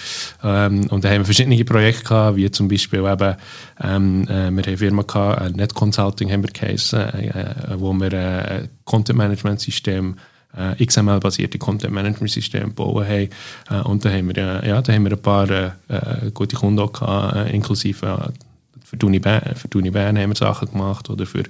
[0.42, 3.36] Ähm, und da haben wir verschiedene Projekte gehabt, wie zum Beispiel eben,
[3.82, 7.54] ähm, äh, wir haben eine Firma gehabt, äh, Net Consulting haben wir geheißen, äh, äh,
[7.76, 10.16] wo wir äh, ein Content-Management-System
[10.56, 13.28] äh, XML-basierte Content-Management-Systeme bauen haben.
[13.70, 16.56] Äh, und da haben wir, äh, ja, da haben wir ein paar äh, äh, gute
[16.56, 18.32] Kunden auch gehabt, äh, inklusive
[18.84, 21.42] für die, Uni Bern, für die Uni Bern haben wir Sachen gemacht oder für,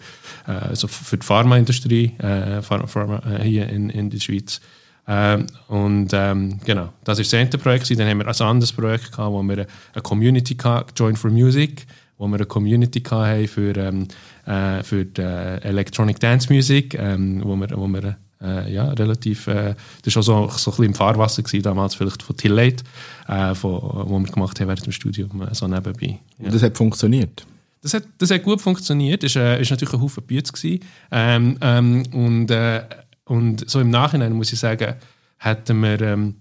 [0.44, 4.60] also für die Pharmaindustrie Pharma, Pharma, hier in, in der Schweiz.
[5.06, 7.90] Ähm, und ähm, genau, das ist das eine Projekt.
[7.96, 11.86] Dann haben wir ein anderes Projekt gehabt, wo wir eine Community hatten, Join for Music,
[12.18, 14.08] wo wir eine Community hatten für, ähm,
[14.46, 19.74] äh, für die Electronic Dance Music, ähm, wo wir, wo wir äh, ja, relativ, äh,
[20.02, 22.84] das war so, so ein bisschen im Fahrwasser gewesen, damals vielleicht von Tillate,
[23.26, 26.18] äh, von, wo wir gemacht haben während dem Studium, äh, so nebenbei.
[26.38, 26.46] Ja.
[26.46, 27.46] Und das hat funktioniert?
[27.82, 30.78] Das hat, das hat gut funktioniert, es war äh, natürlich ein Haufen Bütze
[31.10, 32.82] ähm, ähm, und, äh,
[33.24, 34.94] und so im Nachhinein muss ich sagen,
[35.38, 36.34] hätten wir ähm,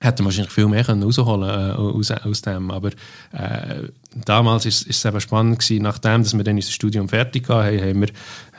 [0.00, 2.70] hätten wahrscheinlich viel mehr können rausholen äh, aus, aus dem.
[2.70, 2.90] Aber
[3.32, 3.88] äh,
[4.24, 8.00] damals ist es eben spannend gewesen, nachdem dass wir dann unser Studium fertig hatten, haben
[8.00, 8.08] wir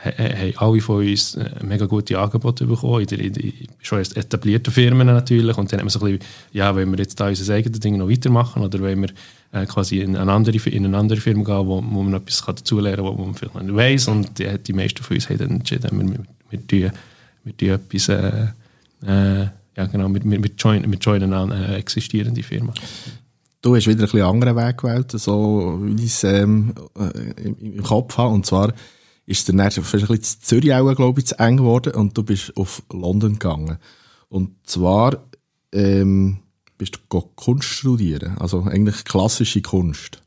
[0.02, 4.72] haben alle von uns äh, mega gute Angebote bekommen, in, der, in, in schon etablierten
[4.72, 5.56] Firmen natürlich.
[5.58, 7.98] Und dann haben wir so ein bisschen, ja, wollen wir jetzt da unser eigenes Ding
[7.98, 9.10] noch weitermachen oder wollen wir
[9.52, 13.04] äh, quasi in eine, andere, in eine andere Firma gehen, wo, wo man etwas dazulernen
[13.04, 14.08] kann, wo man vielleicht nicht weiss.
[14.08, 16.92] Und die, die meisten von uns haben dann entschieden, wir, wir, wir,
[17.58, 18.08] wir etwas...
[18.08, 18.46] Äh,
[19.06, 22.74] äh, ja, genau, mit, mit, mit, Join, mit Joinen eine existierende Firma.
[23.62, 27.82] Du hast wieder ein bisschen anderen Weg gewählt, so wie ich es ähm, äh, im
[27.82, 28.34] Kopf habe.
[28.34, 28.72] Und zwar
[29.30, 32.24] ist der dann ein bisschen zu Zürich auch, glaube ich, zu eng geworden und du
[32.24, 33.78] bist auf London gegangen.
[34.28, 35.24] Und zwar
[35.72, 36.40] ähm,
[36.76, 40.20] bist du Kunst studieren, also eigentlich klassische Kunst.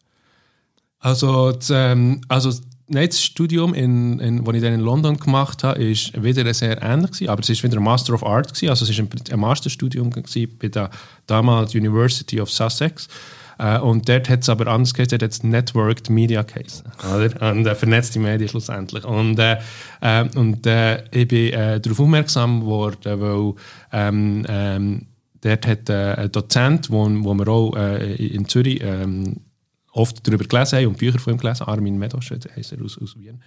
[1.00, 2.54] Also, das, ähm, also
[2.88, 7.12] das Studium, in, in, das ich dann in London gemacht habe, ist wieder sehr ähnlich
[7.12, 9.40] gewesen, aber es ist wieder ein Master of Art gewesen, also es ist ein, ein
[9.40, 10.90] Masterstudium bei der
[11.28, 13.10] damals University of Sussex
[13.60, 16.86] Äh, und dort hat es aber anders geheißen, es Networked Media geheißen.
[17.16, 17.52] Oder?
[17.52, 19.04] Und äh, vernetzte Medien schlussendlich.
[19.06, 19.58] Und, äh,
[20.02, 23.54] äh, und äh, ich bin äh, darauf aufmerksam geworden, weil
[23.92, 25.08] ähm, ähm,
[25.42, 29.42] dort hat ein Dozent, wo, wo wir auch in Zürich ähm,
[29.92, 33.18] oft darüber gelesen haben und Bücher von ihm gelesen, Armin Medosch heisst er aus, aus
[33.18, 33.42] Wien,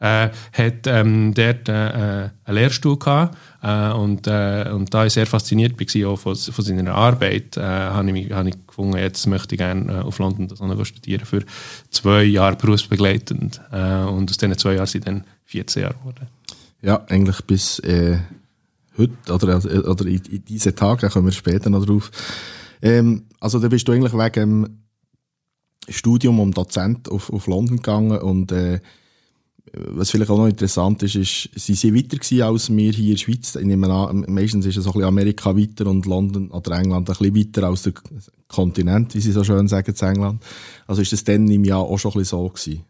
[0.00, 5.26] äh, hat ähm, dort äh, einen Lehrstuhl gehabt äh, und, äh, und da ich sehr
[5.26, 9.54] fasziniert war auch von, von seiner Arbeit, äh, habe ich, hab ich gefunden, jetzt möchte
[9.54, 11.44] ich gerne äh, auf London das studieren für
[11.90, 16.28] zwei Jahre berufsbegleitend äh, und aus diesen zwei Jahren sind dann 14 Jahre geworden.
[16.80, 18.18] Ja, eigentlich bis äh,
[18.96, 19.56] heute oder,
[19.88, 22.10] oder in, in diesen Tagen, kommen wir später noch drauf.
[22.82, 24.78] Ähm, also da bist du eigentlich wegen dem
[25.88, 28.80] Studium um Dozent auf, auf London gegangen und äh,
[29.72, 33.10] was vielleicht auch noch interessant ist, ist, sie sind weiter gewesen als wir hier in
[33.12, 33.54] der Schweiz.
[33.56, 37.36] Ich nehme an, meistens ist es so Amerika weiter und London oder England ein bisschen
[37.36, 37.94] weiter als der
[38.46, 40.42] Kontinent, wie sie so schön sagen, in England.
[40.86, 42.84] Also ist das dann im Jahr auch schon ein bisschen so gewesen?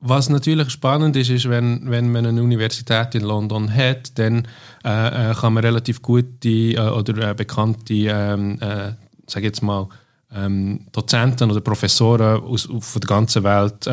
[0.00, 4.46] Was natürlich spannend ist, ist, wenn, wenn man eine Universität in London hat, dann
[4.84, 8.92] äh, äh kann man relativ gute äh, oder äh, bekannte, ähm, äh,
[9.26, 9.88] sage jetzt mal,
[10.34, 13.86] ähm, Dozenten oder Professoren aus, von der ganzen Welt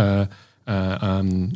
[0.72, 1.54] äh, äh, ähm,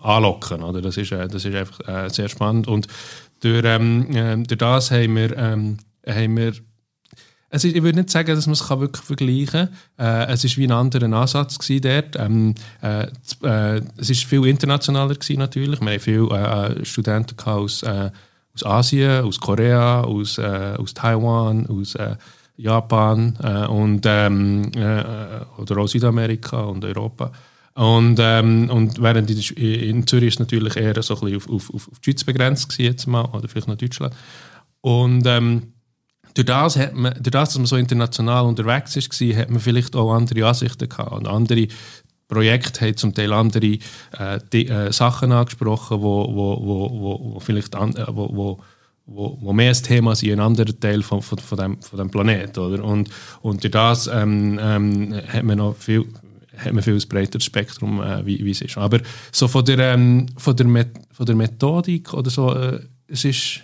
[0.00, 0.62] anlocken.
[0.62, 0.80] Oder?
[0.80, 2.66] Das, ist, äh, das ist einfach äh, sehr spannend.
[2.66, 2.88] Und
[3.40, 6.52] durch, ähm, äh, durch das haben wir, ähm, haben wir
[7.50, 10.26] also ich würde nicht sagen, dass man es wirklich vergleichen kann.
[10.28, 12.16] Äh, es war wie ein anderer Ansatz dort.
[12.16, 13.04] Ähm, äh,
[13.44, 15.80] äh, es war viel internationaler gewesen, natürlich.
[15.80, 18.10] Wir hatten viele äh, Studenten aus, äh,
[18.54, 21.96] aus Asien, aus Korea, aus, äh, aus Taiwan, aus
[22.56, 23.36] Japan
[23.68, 24.70] und, ähm,
[25.58, 27.30] oder auch Südamerika und Europa.
[27.74, 31.74] Und, ähm, und während in, in Zürich ist natürlich eher so ein bisschen auf, auf,
[31.74, 34.14] auf die Schweiz begrenzt jetzt mal, oder vielleicht noch Deutschland.
[34.80, 35.74] Und ähm,
[36.34, 39.96] durch, das hat man, durch das, dass man so international unterwegs war, hat man vielleicht
[39.96, 41.12] auch andere Ansichten gehabt.
[41.12, 41.66] Und andere
[42.28, 43.78] Projekte haben zum Teil andere
[44.18, 48.60] äh, die, äh, Sachen angesprochen, wo, wo, wo, wo, vielleicht an, äh, wo, wo
[49.06, 52.10] wo, wo mehr ein Thema sind, ein anderer Teil von, von, von, dem, von dem
[52.10, 52.58] Planeten.
[52.58, 52.82] Oder?
[52.82, 53.10] Und,
[53.42, 56.06] und durch das ähm, ähm, hat man noch viel,
[56.56, 58.78] hat man viel breiteres Spektrum, äh, wie, wie es ist.
[58.78, 59.00] Aber
[59.32, 63.60] so von der, ähm, von der, Met von der Methodik oder so, äh, es ist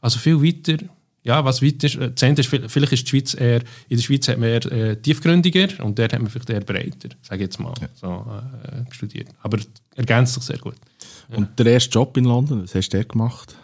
[0.00, 0.84] also viel weiter.
[1.22, 4.38] Ja, was weiter ist, äh, ist, vielleicht ist die Schweiz eher, in der Schweiz hat
[4.38, 7.74] man eher äh, tiefgründiger und dort hat man vielleicht eher breiter, sage ich jetzt mal,
[7.80, 7.88] ja.
[7.94, 8.26] so,
[8.64, 9.28] äh, studiert.
[9.42, 9.58] Aber
[9.96, 10.76] ergänzt sich sehr gut.
[11.28, 13.54] Und der erste Job in London, was hast du gemacht?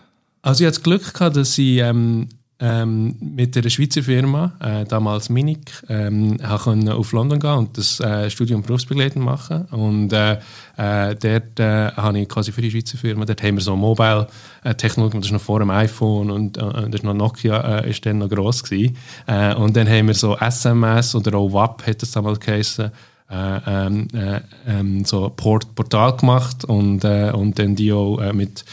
[0.42, 4.84] Also ich hatte das Glück gehabt, dass ich ähm, ähm, mit einer Schweizer Firma, äh,
[4.86, 9.66] damals Minik, ähm, auf London gehen und das äh, Studium berufsbegleitend machen.
[9.70, 10.38] Und äh,
[10.76, 15.18] äh, dort äh, habe ich quasi für die Schweizer Firma, dort haben wir so Mobile-Technologie,
[15.18, 18.18] das ist noch vor dem iPhone und äh, das ist noch Nokia, äh, ist dann
[18.18, 18.96] noch gross gewesen.
[19.26, 22.90] Äh, und dann haben wir so SMS oder auch WAP, hat das damals geheißen,
[23.30, 28.32] äh, ähm, äh, ähm, so Port Portal gemacht und, äh, und dann die auch äh,
[28.32, 28.64] mit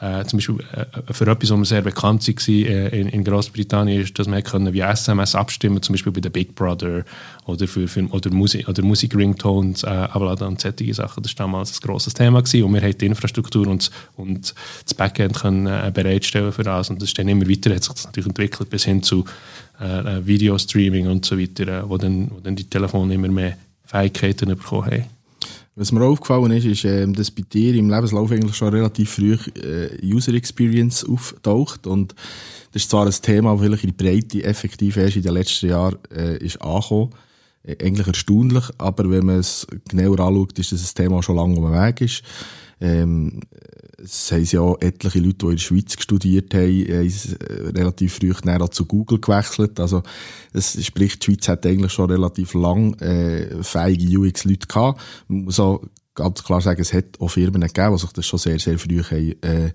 [0.00, 4.18] äh, zum Beispiel äh, für etwas, was sehr bekannt war äh, in, in Großbritannien, ist,
[4.18, 7.04] dass man können wie SMS abstimmen zum Beispiel bei der Big Brother
[7.46, 11.22] oder, für, für oder, Musik, oder Musik-Ringtones äh, abladen und solche Sachen.
[11.22, 12.64] Das war damals ein grosses Thema gewesen.
[12.64, 14.54] und wir haben die Infrastruktur und, und
[14.84, 17.94] das Backend können, äh, bereitstellen für das und das ist dann immer weiter, hat sich
[17.94, 19.24] das natürlich entwickelt bis hin zu
[19.80, 23.56] äh, äh Video-Streaming und so weiter, äh, wo, dann, wo dann die Telefone immer mehr
[23.86, 25.15] Fähigkeiten bekommen haben.
[25.78, 29.36] Was mir aufgefallen ist, ist, ähm, dass bei dir im Lebenslauf eigentlich schon relativ früh
[29.62, 31.86] äh, User Experience auftaucht.
[31.86, 32.14] Und
[32.72, 35.68] das ist zwar ein Thema, das vielleicht in der Breite effektiv erst in den letzten
[35.68, 37.10] Jahren äh, ist angekommen.
[37.62, 41.36] Äh, eigentlich erstaunlich, aber wenn man es genauer anschaut, ist das ein Thema, das schon
[41.36, 42.22] lange um den Weg ist.
[42.80, 43.40] Ähm,
[44.02, 48.32] es haben ja etliche Leute, die in der Schweiz studiert haben, haben äh, relativ früh
[48.44, 49.80] näher zu Google gewechselt.
[49.80, 50.02] Also,
[50.52, 55.00] es, sprich, die Schweiz hat eigentlich schon relativ lang äh, fähige UX-Leute gehabt.
[55.28, 55.82] Man muss auch
[56.14, 59.02] ganz klar sagen, es hat auch Firmen gegeben, die sich das schon sehr, sehr früh
[59.02, 59.72] haben, äh,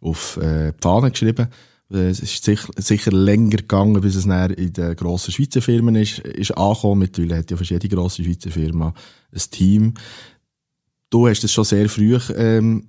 [0.00, 1.48] auf äh, die Fahne geschrieben
[1.92, 5.94] äh, es ist sicher, sicher länger gegangen, bis es näher in den grossen Schweizer Firmen
[5.94, 7.00] ist, ist angekommen.
[7.00, 8.94] Mittlerweile hat ja für jede grosse Schweizer Firma
[9.32, 9.94] ein Team.
[11.12, 12.88] Du hast es schon sehr früh ähm,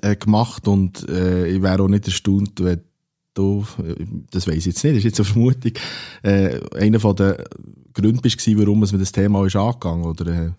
[0.00, 2.80] äh, gemacht und äh, ich wäre auch nicht erstaunt, wenn
[3.34, 3.66] du,
[4.30, 5.72] das weiß ich jetzt nicht, das ist jetzt eine Vermutung,
[6.22, 7.34] äh, einer von den
[7.92, 10.54] Gründen bist warum man das Thema ist angegangen oder,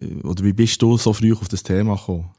[0.00, 2.30] äh, oder wie bist du so früh auf das Thema gekommen?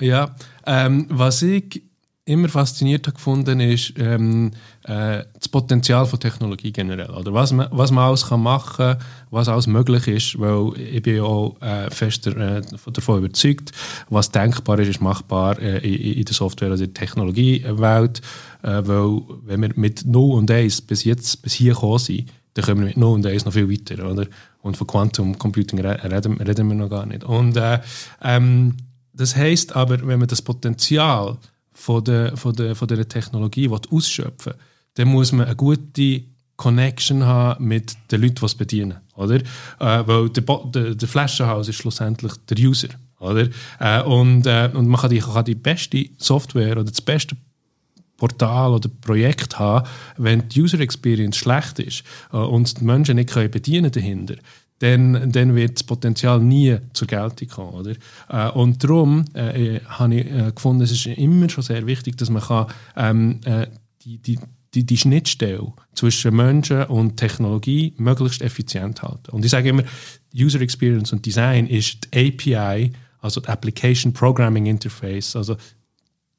[0.00, 0.34] Ja,
[0.66, 1.82] ähm, was ich
[2.26, 4.52] immer fasziniert gefunden, ist ähm,
[4.84, 7.10] äh, das Potenzial von Technologie generell.
[7.10, 8.98] Oder was man, was man alles kann machen kann,
[9.30, 13.72] was alles möglich ist, weil ich bin auch äh, fest äh, davon überzeugt,
[14.08, 18.22] was denkbar ist, ist machbar äh, in, in, der Software- also in der Technologiewelt.
[18.62, 22.64] Äh, weil wenn wir mit 0 und 1 bis jetzt bis hier gekommen sind, dann
[22.64, 24.26] kommen wir mit 0 und 1 noch viel weiter, oder?
[24.62, 27.24] Und von Quantum Computing reden, reden wir noch gar nicht.
[27.24, 27.80] Und äh,
[28.22, 28.76] ähm,
[29.12, 31.36] das heißt aber, wenn man das Potenzial
[31.74, 34.60] von der, von der, von der Technologie ausschöpfen will,
[34.94, 36.22] dann muss man eine gute
[36.56, 38.98] Connection haben mit den Leuten, die es bedienen.
[39.16, 39.36] Oder?
[39.36, 39.42] Äh,
[40.06, 42.88] weil der, der, der Flaschenhaus ist schlussendlich der User.
[43.18, 43.48] Oder?
[43.80, 47.36] Äh, und, äh, und man kann die, kann die beste Software oder das beste
[48.16, 53.30] Portal oder Projekt haben, wenn die User Experience schlecht ist äh, und die Menschen nicht
[53.30, 54.36] können bedienen dahinter,
[54.80, 57.74] dann, dann wird das Potenzial nie zur Geltung kommen.
[57.74, 57.94] Oder?
[58.28, 62.30] Äh, und darum äh, habe ich äh, gefunden, es ist immer schon sehr wichtig, dass
[62.30, 63.66] man kann, ähm, äh,
[64.04, 64.38] die, die,
[64.74, 69.30] die, die Schnittstelle zwischen Menschen und Technologie möglichst effizient halten.
[69.30, 69.84] Und ich sage immer,
[70.36, 75.56] User Experience und Design ist die API, also die Application Programming Interface, also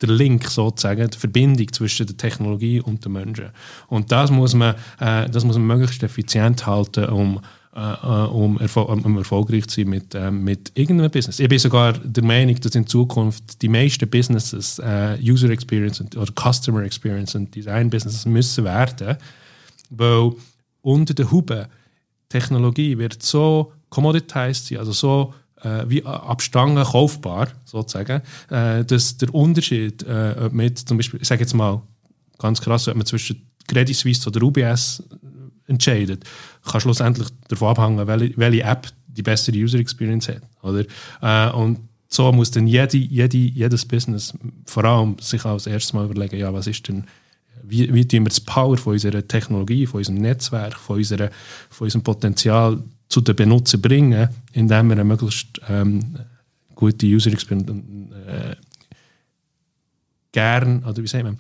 [0.02, 3.50] der Link sozusagen, die Verbindung zwischen der Technologie und den Menschen.
[3.88, 7.42] Und das muss man, äh, das muss man möglichst effizient halten, um äh, äh
[7.76, 11.40] um, erfol um, erfolgreich zu sein mit, äh, mit irgendeinem Business.
[11.40, 16.16] Ich bin sogar der Meinung, dass in Zukunft die meisten Businesses äh, User Experience und,
[16.16, 19.18] oder Customer Experience und Design Businesses müssen werden,
[19.90, 20.32] weil
[20.82, 21.68] unter der Hube
[22.30, 29.34] Technologie wird so commoditized sein, also so äh, wie abstangen kaufbar, sozusagen, äh, dass der
[29.34, 31.82] Unterschied äh, mit zum Beispiel, ich sage jetzt mal
[32.38, 35.04] ganz krass, ob man zwischen Credit Suisse oder UBS
[35.68, 36.24] entscheidet,
[36.64, 40.42] kann schlussendlich davon abhängen, welche, welche App die bessere User Experience hat.
[40.62, 40.86] Oder?
[41.22, 44.34] Äh, und so muss dann jede, jede, jedes Business
[44.66, 47.06] vor allem sich als erstes mal überlegen, ja, was ist denn,
[47.64, 51.30] wie, wie tun wir das Power von unserer Technologie, von unserem Netzwerk, von, unserer,
[51.70, 56.18] von unserem Potenzial zu den Benutzern bringen, indem wir eine möglichst ähm,
[56.76, 57.72] gute User Experience
[58.28, 58.56] äh,
[60.32, 61.40] gern, oder wie sagt man,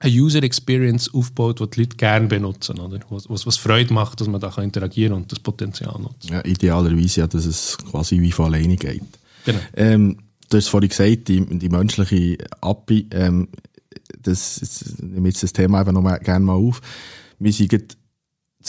[0.00, 3.00] eine User Experience aufbaut, die die Leute gerne benutzen, oder?
[3.10, 6.30] Was, was, was Freude macht, dass man da interagieren und das Potenzial nutzt.
[6.30, 9.02] Ja, idealerweise ja, dass es quasi wie von alleine geht.
[9.44, 9.58] Genau.
[9.74, 13.48] Ähm, du hast vorhin gesagt, die, die menschliche API, ähm,
[14.22, 16.80] das, das nehme jetzt das Thema einfach noch mal, gerne mal auf.
[17.38, 17.96] Wir sind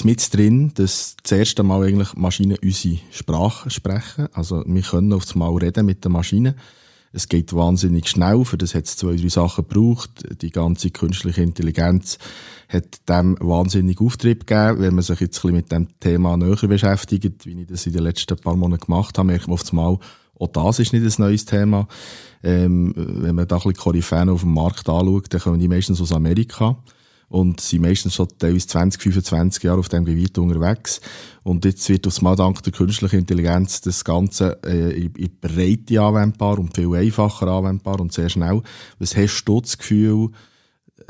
[0.03, 4.27] mit drin, dass das erste Mal eigentlich Maschinen unsere Sprache sprechen.
[4.33, 6.55] Also wir können auf das Mal reden mit der Maschine.
[7.11, 10.41] Es geht wahnsinnig schnell, für das hat es zwei, drei Sachen gebraucht.
[10.41, 12.19] Die ganze künstliche Intelligenz
[12.67, 14.79] hat dem wahnsinnig Auftrieb gegeben.
[14.79, 17.93] Wenn man sich jetzt ein bisschen mit dem Thema näher beschäftigt, wie ich das in
[17.93, 19.97] den letzten paar Monaten gemacht habe, merkt man das Mal,
[20.39, 21.87] auch das ist nicht ein neues Thema.
[22.43, 25.99] Ähm, wenn man da ein bisschen Koryphäen auf dem Markt anschaut, dann kommen die meistens
[25.99, 26.77] aus Amerika
[27.29, 30.99] und sind meistens schon teilweise 20, 25 Jahre auf dem Gebiet unterwegs.
[31.43, 36.01] Und jetzt wird aufs Mal dank der künstlichen Intelligenz das Ganze äh, in, in Breite
[36.01, 38.61] anwendbar und viel einfacher anwendbar und sehr schnell.
[38.97, 40.31] Was hast du das Gefühl,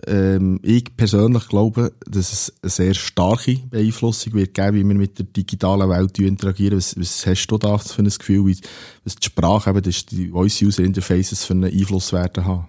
[0.07, 5.17] ähm, ich persönlich glaube, dass es eine sehr starke Beeinflussung wird geben, wie wir mit
[5.17, 6.77] der digitalen Welt interagieren.
[6.77, 8.57] Was, was hast du da für ein Gefühl, wie,
[9.03, 12.67] was die Sprache, eben, die Voice-User-Interfaces für einen Einfluss werden haben?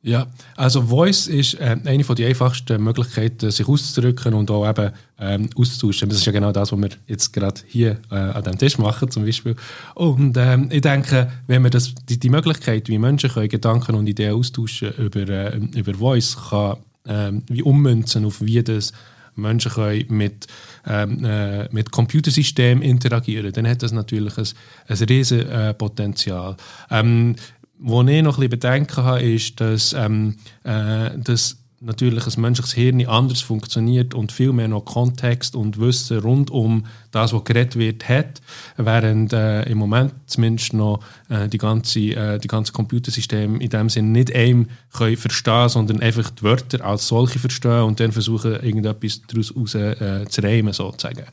[0.00, 5.50] Ja, also Voice ist äh, eine den einfachsten Möglichkeiten, sich auszudrücken und auch eben ähm,
[5.56, 6.08] auszutauschen.
[6.08, 9.10] Das ist ja genau das, was wir jetzt gerade hier äh, an dem Tisch machen,
[9.10, 9.56] zum Beispiel.
[9.94, 14.06] Und ähm, ich denke, wenn man das, die, die Möglichkeit, wie Menschen können Gedanken und
[14.06, 18.92] Ideen austauschen über, äh, über Voice, kann ähm, wie ummünzen auf wie das
[19.34, 20.46] Menschen können mit,
[20.86, 24.46] ähm, äh, mit Computersystemen interagieren, dann hat das natürlich ein,
[24.88, 26.56] ein riesen äh, Potenzial.
[26.90, 27.36] Ähm,
[27.78, 32.72] wo ich noch ein bisschen Bedenken habe, ist, dass, ähm, äh, dass natürlich ein menschliches
[32.72, 37.76] Hirn anders funktioniert und viel mehr noch Kontext und Wissen rund um das, was geredet
[37.76, 38.42] wird, hat,
[38.76, 43.88] während äh, im Moment zumindest noch äh, die ganze, äh, die ganze Computersysteme in dem
[43.88, 48.54] Sinne nicht einem können verstehen, sondern einfach die Wörter als solche verstehen und dann versuchen,
[48.54, 51.24] irgendetwas daraus raus, äh, zu reimen, sozusagen.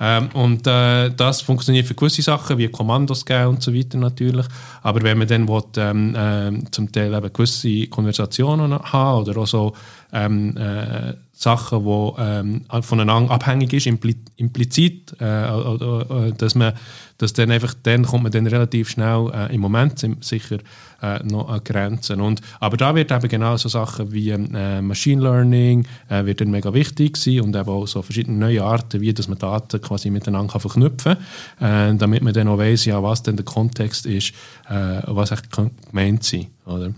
[0.00, 4.46] Ähm, und äh, das funktioniert für gewisse Sachen, wie Kommandos geben und so weiter natürlich.
[4.82, 9.46] Aber wenn man dann will, ähm, äh, zum Teil eben gewisse Konversationen haben oder auch
[9.46, 9.74] so
[10.12, 16.72] ähm, äh, Sachen, die ähm, voneinander abhängig ist, implizit, äh, äh, dass man
[17.20, 20.58] dass dann einfach, dann kommt man dann relativ schnell, äh, im Moment sind sicher
[21.02, 22.20] äh, noch an Grenzen.
[22.20, 26.50] Und, aber da wird eben genau so Sachen wie äh, Machine Learning äh, wird dann
[26.50, 30.10] mega wichtig sein und eben auch so verschiedene neue Arten, wie dass man Daten quasi
[30.10, 31.16] miteinander kann verknüpfen
[31.58, 34.32] kann, äh, damit man dann auch weiss, ja, was denn der Kontext ist,
[34.68, 36.92] äh, was echt gemeint sein, oder?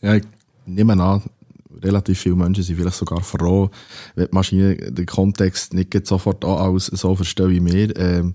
[0.00, 0.24] Ja, ich
[0.66, 1.22] nehme an,
[1.82, 3.70] relativ viele Menschen sind vielleicht sogar froh,
[4.14, 7.96] wenn die Maschine den Kontext nicht sofort als so verstehen wie wir.
[7.96, 8.34] Ähm,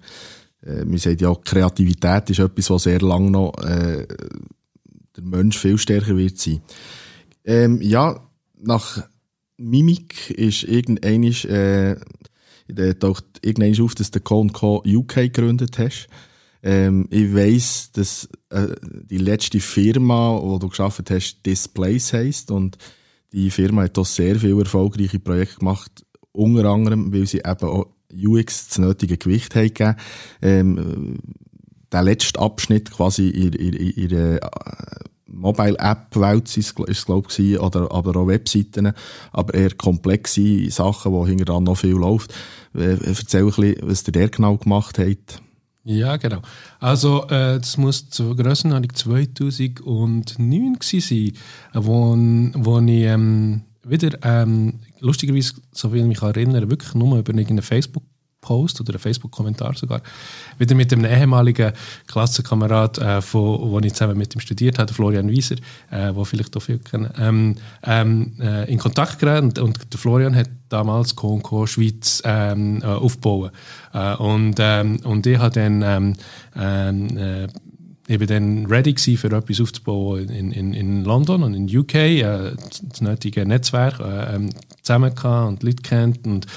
[0.66, 4.06] äh, man sagt ja, Kreativität ist etwas, was sehr lange noch äh,
[5.18, 6.62] der Mensch viel stärker wird sein.
[7.44, 8.22] Ähm, ja,
[8.56, 9.04] nach
[9.58, 11.96] Mimik ist irgendein äh,
[12.68, 16.08] Da taucht irgendwann auf, dass du Co&Co UK gegründet hast.
[16.64, 22.52] Ähm, ich weiss, dass äh, die letzte Firma, die du geschafft hast, Displays heisst.
[22.52, 22.78] Und
[23.32, 26.06] die Firma hat auch sehr viele erfolgreiche Projekte gemacht.
[26.32, 29.96] Unter anderem, weil sie eben auch UX das nötige Gewicht haben gegeben.
[30.42, 31.18] Ähm,
[31.92, 34.40] der letzte Abschnitt quasi in, in, in, in
[35.28, 38.94] Mobile-App-Welt ist glaube ich, oder, aber auch Webseiten,
[39.32, 42.34] aber eher komplexe Sachen, wo hinterher noch viel läuft.
[42.74, 45.42] Äh, erzähl ein bisschen, was ihr der genau gemacht habt.
[45.84, 46.42] Ja, genau.
[46.80, 51.32] Also, äh, das muss zur Grössenordnung 2009 gewesen sein,
[51.74, 52.16] wo,
[52.56, 57.62] wo ich ähm, wieder, ähm, lustigerweise, so wie ich mich erinnere, wirklich nur über irgendeine
[57.62, 58.04] Facebook
[58.42, 60.02] Post oder einen Facebook-Kommentar sogar,
[60.58, 61.74] wieder mit einem ehemaligen
[62.08, 65.56] Klassenkamerad, äh, von, wo ich zusammen mit ihm studiert habe, Florian Wieser,
[65.92, 70.36] äh, wo vielleicht auch viele kennen, ähm, ähm, äh, in Kontakt geraten und, der Florian
[70.36, 73.52] hat damals Co Schweiz ähm, äh, aufgebaut.
[73.94, 76.14] Äh, und, ähm, und ich habe dann ähm,
[76.56, 77.48] ähm äh,
[78.08, 82.54] ich war dann ready für etwas aufzubauen in, in, in London und in UK, äh,
[82.82, 84.50] das nötige Netzwerk äh, ähm,
[84.82, 86.48] zusammen und Leute kennt und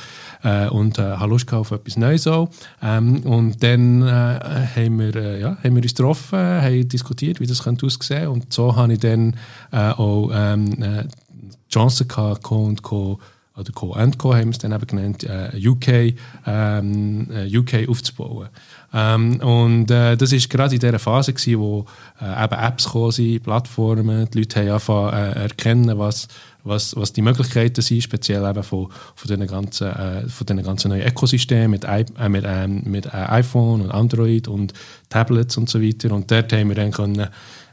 [0.43, 2.51] äh, und äh, habe Lust auf etwas Neues auch.
[2.83, 7.47] Ähm, und dann äh, haben, wir, äh, ja, haben wir uns getroffen, haben diskutiert, wie
[7.47, 9.37] das könnte aussehen und so habe ich dann
[9.73, 13.19] äh, auch ähm, äh, die Chance gehabt, Co und Co
[13.61, 16.15] oder Co and Co haben wir es dann eben genannt, äh, UK,
[16.47, 18.49] ähm, äh, UK aufzubauen.
[18.93, 21.85] Ähm, und äh, das ist gerade in dieser Phase gewesen, wo
[22.21, 26.29] äh, eben Apps gekommen Plattformen, die Leute haben angefangen äh, erkennen, was
[26.65, 31.71] was, was die Möglichkeiten sind, speziell eben von, von diesen ganzen, äh, ganzen neuen Ökosystemen
[31.71, 34.73] mit, I, äh, mit, äh, mit iPhone und Android und
[35.09, 36.13] Tablets und so weiter.
[36.13, 37.29] Und dort haben wir dann können,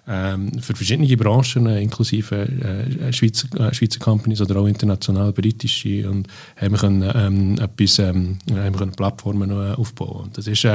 [0.09, 6.09] ähm, für verschiedene Branchen, äh, inklusive äh, Schweizer, äh, Schweizer Companies oder auch international britische,
[6.09, 10.25] und haben wir können, ähm, etwas, ähm, haben wir können Plattformen aufbauen.
[10.25, 10.65] Und das ist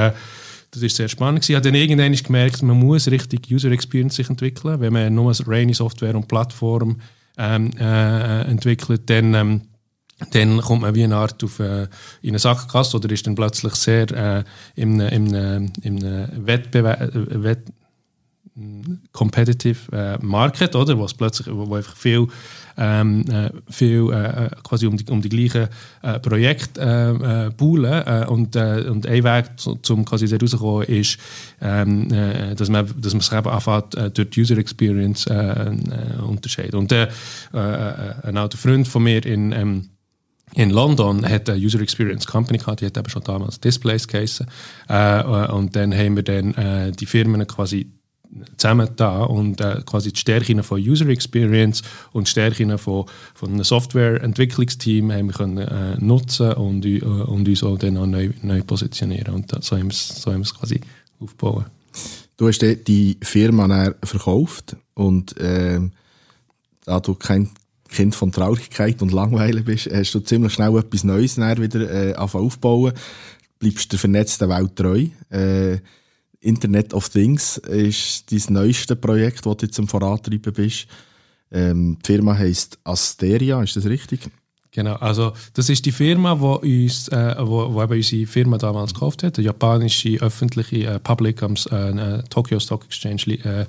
[0.73, 1.47] das ist sehr spannend.
[1.47, 4.79] Ich habe dann irgendwann gemerkt, man muss richtig User Experience sich entwickeln.
[4.79, 6.97] Wenn man nur reine Software und Plattform
[7.37, 9.61] ähm, äh, entwickelt, dann, ähm,
[10.31, 11.87] dann kommt man wie eine Art auf, äh,
[12.21, 14.43] in eine Sackgasse oder ist dann plötzlich sehr äh,
[14.75, 15.31] im, im
[16.45, 17.63] Wettbewerb, äh, Wett
[19.11, 20.97] competitive äh, Market, oder?
[20.97, 22.27] Wo es plötzlich, wo einfach viel,
[22.77, 25.67] ähm, äh, viel äh, quasi um die, um die gleichen
[26.01, 29.45] äh, Projekte äh, äh, poolen und, äh, und ein Weg,
[29.89, 31.17] um quasi da rauszukommen, ist,
[31.61, 35.33] ähm, äh, dass man, dass man sich eben anfängt, äh, durch die User Experience äh,
[35.35, 36.79] äh, unterscheiden.
[36.79, 37.07] Und äh,
[37.53, 39.89] ein alter Freund von mir in ähm,
[40.55, 44.47] in London hat eine User Experience Company gehabt, die hat eben schon damals Displays geheißen.
[44.87, 47.91] Äh, und dann haben wir dann äh, die Firmen quasi
[48.57, 53.53] zusammen da und äh, quasi die Stärken von User Experience und die Stärken von, von
[53.53, 58.31] einem Softwareentwicklungsteam haben wir können äh, nutzen und, äh, und uns auch dann auch neu,
[58.41, 60.81] neu positionieren und so haben wir es so quasi
[61.19, 61.65] aufbauen.
[62.37, 65.79] Du hast die Firma verkauft und äh,
[66.85, 67.49] da du kein
[67.89, 72.93] Kind von Traurigkeit und Langweile bist, hast du ziemlich schnell etwas Neues wieder äh, aufbauen.
[73.59, 75.07] Bleibst der vernetzten Welt treu.
[75.29, 75.79] Äh,
[76.43, 80.87] Internet of Things ist dein neueste Projekt, das du jetzt am Vorantreiben bist.
[81.51, 84.29] Ähm, die Firma heisst Asteria, ist das richtig?
[84.71, 88.93] Genau, also das ist die Firma, die uns, äh, wo, wo eben unsere Firma damals
[88.93, 93.65] gekauft hat, eine japanische öffentliche äh, Public am äh, Tokyo Stock Exchange äh,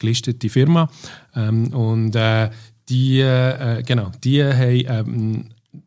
[0.00, 0.90] gelistete Firma.
[1.36, 2.50] Ähm, und äh,
[2.88, 5.44] die, äh, genau, die haben, ähm,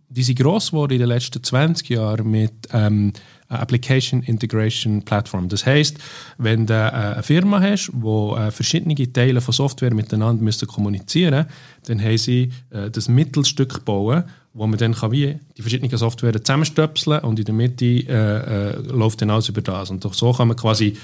[0.07, 3.11] die sind gross geworden in den letzten 20 Jahren mit ähm,
[3.59, 5.49] Application Integration Platform.
[5.49, 5.97] Das heißt,
[6.37, 11.45] wenn du äh, eine Firma hast, wo äh, verschiedene Teile von Software miteinander müssen kommunizieren,
[11.85, 17.21] dann haben sie äh, das Mittelstück bauen, wo man dann wie die verschiedenen Software zusammenstöpseln
[17.21, 19.89] und in der Mitte äh, äh, läuft dann alles über das.
[19.89, 20.95] Und so kann man quasi,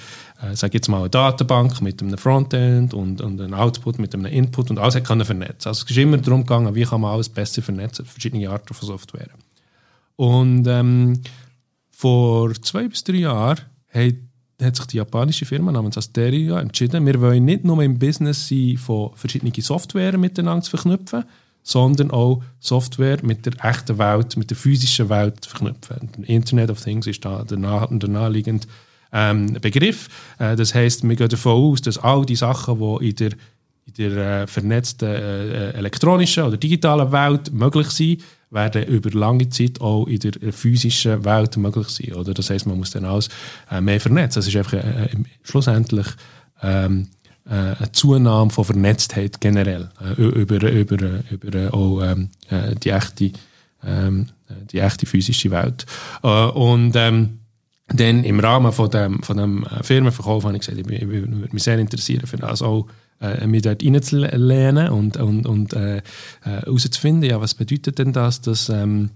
[0.41, 4.27] äh, sage jetzt mal, eine Datenbank mit einem Frontend und, und einem Output mit einem
[4.27, 5.69] Input und alles kann vernetzen.
[5.69, 8.87] Also es ist immer darum gegangen, wie kann man alles besser vernetzen, verschiedene Arten von
[8.87, 9.29] Software.
[10.15, 11.21] Und ähm,
[11.99, 13.59] vor zwei bis drei Jahren
[13.93, 18.77] hat, sich die japanische Firma namens Asteria entschieden, wir wollen nicht nur im Business sein,
[18.77, 21.25] von verschiedenen Software miteinander zu verknüpfen,
[21.61, 26.23] sondern auch Software mit der echten Welt, mit der physischen Welt zu verknüpfen.
[26.23, 28.65] Internet of Things ist da der, nah, der naheliegende
[29.11, 30.07] ähm, Begriff.
[30.39, 33.31] Äh, das heißt, wir gehen davon aus, dass all die Sachen, die in der,
[33.87, 39.79] in der äh, vernetzten äh, elektronischen oder digitalen Welt möglich sind, werden über lange Zeit
[39.81, 42.13] auch in der physischen Welt möglich sein.
[42.13, 42.33] Oder?
[42.33, 43.29] Das heißt, man muss dann alles
[43.69, 44.39] äh, mehr vernetzen.
[44.39, 45.09] Das ist einfach äh, äh
[45.43, 46.07] schlussendlich
[46.61, 47.07] ähm,
[47.45, 53.31] äh, eine Zunahme von Vernetztheit generell äh, über, über, über auch ähm, äh, die echte
[53.83, 54.27] ähm,
[54.71, 55.85] die echte physische Welt.
[56.23, 57.38] Äh, und ähm,
[57.93, 61.63] dann im Rahmen von dem, von dem Firmenverkauf habe ich gesagt, ich, ich würde mich
[61.63, 62.87] sehr interessieren, für das auch
[63.21, 66.01] äh, mich dort reinzulernen und, und, und äh,
[66.41, 69.09] herauszufinden, äh, ja, was bedeutet denn das, dass, ähm,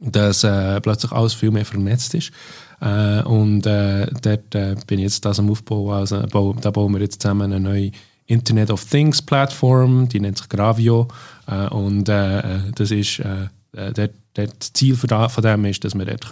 [0.00, 2.32] dass äh, plötzlich alles viel mehr vernetzt ist.
[2.80, 5.92] Äh, und äh, dort äh, bin ich jetzt das am Aufbau.
[5.92, 7.92] Also, da bauen wir jetzt zusammen eine neue
[8.26, 11.08] Internet of Things Plattform, die nennt sich Gravio.
[11.46, 15.08] Äh, und äh, das ist äh, dort das Ziel von,
[15.42, 16.26] dem ist, dass wir dort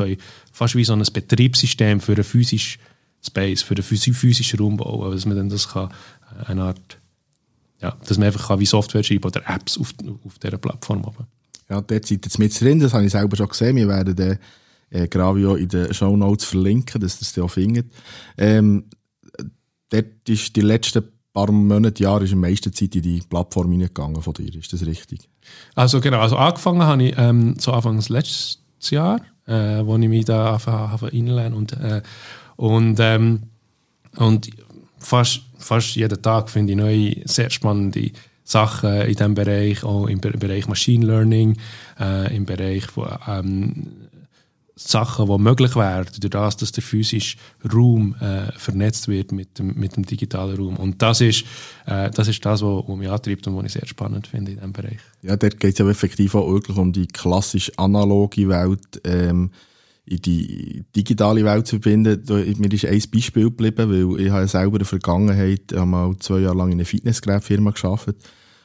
[0.52, 2.80] fast wie so ein Betriebssystem für einen physischen
[3.24, 5.90] Space, für einen physischen Raum bauen, dass man dann das kann,
[6.46, 6.98] eine Art,
[7.80, 9.92] ja, dass man einfach wie Software schreiben oder Apps auf,
[10.24, 11.26] auf dieser Plattform haben.
[11.68, 13.76] Ja, dort seid ihr mit drin, das habe ich selber schon gesehen.
[13.76, 14.38] Wir werden den
[14.90, 17.90] äh, Gravio in den Show Notes verlinken, dass ihr es auch findet.
[18.36, 18.86] Ähm,
[19.90, 21.04] dort ist die letzten
[21.46, 24.54] paar Monate, Jahre ist am meisten Zeit in die Plattform hineingegangen von dir.
[24.54, 25.28] Ist das richtig?
[25.74, 28.58] Also genau, also angefangen habe ich ähm, so Anfangs letztes
[28.90, 32.02] Jahr, äh, wo ich mich da reinlernen und, äh,
[32.56, 33.42] und, ähm,
[34.16, 34.50] und
[34.98, 38.10] fast, fast jeden Tag finde ich neue, sehr spannende
[38.44, 41.56] Sachen in diesem Bereich, auch im Bereich Machine Learning,
[41.98, 43.86] äh, im Bereich von ähm,
[44.88, 47.36] Sachen, die möglich wären, durch das, dass der physische
[47.72, 50.76] Raum äh, vernetzt wird mit dem, mit dem digitalen Raum.
[50.76, 51.44] Und das ist,
[51.86, 54.72] äh, das, ist das, was mich antreibt und was ich sehr spannend finde in diesem
[54.72, 54.98] Bereich.
[55.22, 59.50] Ja, dort geht es ja effektiv auch wirklich um die klassisch analoge Welt ähm,
[60.06, 62.22] in die digitale Welt zu verbinden.
[62.58, 66.56] Mir ist ein Beispiel geblieben, weil ich habe selber in der Vergangenheit mal zwei Jahre
[66.56, 68.16] lang in einer Fitnessgerätfirma gearbeitet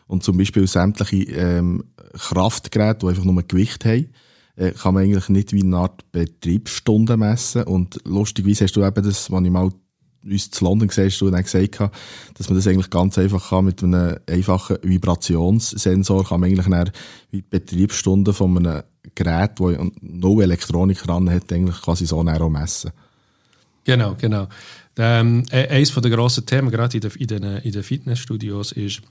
[0.07, 4.07] und zum Beispiel sämtliche ähm, Kraftgeräte, die einfach nur Gewicht haben,
[4.55, 7.63] äh, kann man eigentlich nicht wie eine Art Betriebsstunden messen.
[7.63, 9.69] Und lustigerweise hast du eben das, was ich mal
[10.23, 11.91] uns zu London gesehen hast, du dann gesagt hast,
[12.33, 16.91] dass man das eigentlich ganz einfach kann mit einem einfachen Vibrationssensor kann man eigentlich dann
[17.31, 18.83] die Betriebsstunden von einem
[19.13, 22.91] Gerät, das no Elektronik dran hat, eigentlich quasi so näher messen.
[23.83, 24.47] Genau, genau.
[24.97, 29.01] Ähm, e-, eines der grossen Themen, gerade in den, in den Fitnessstudios, ist,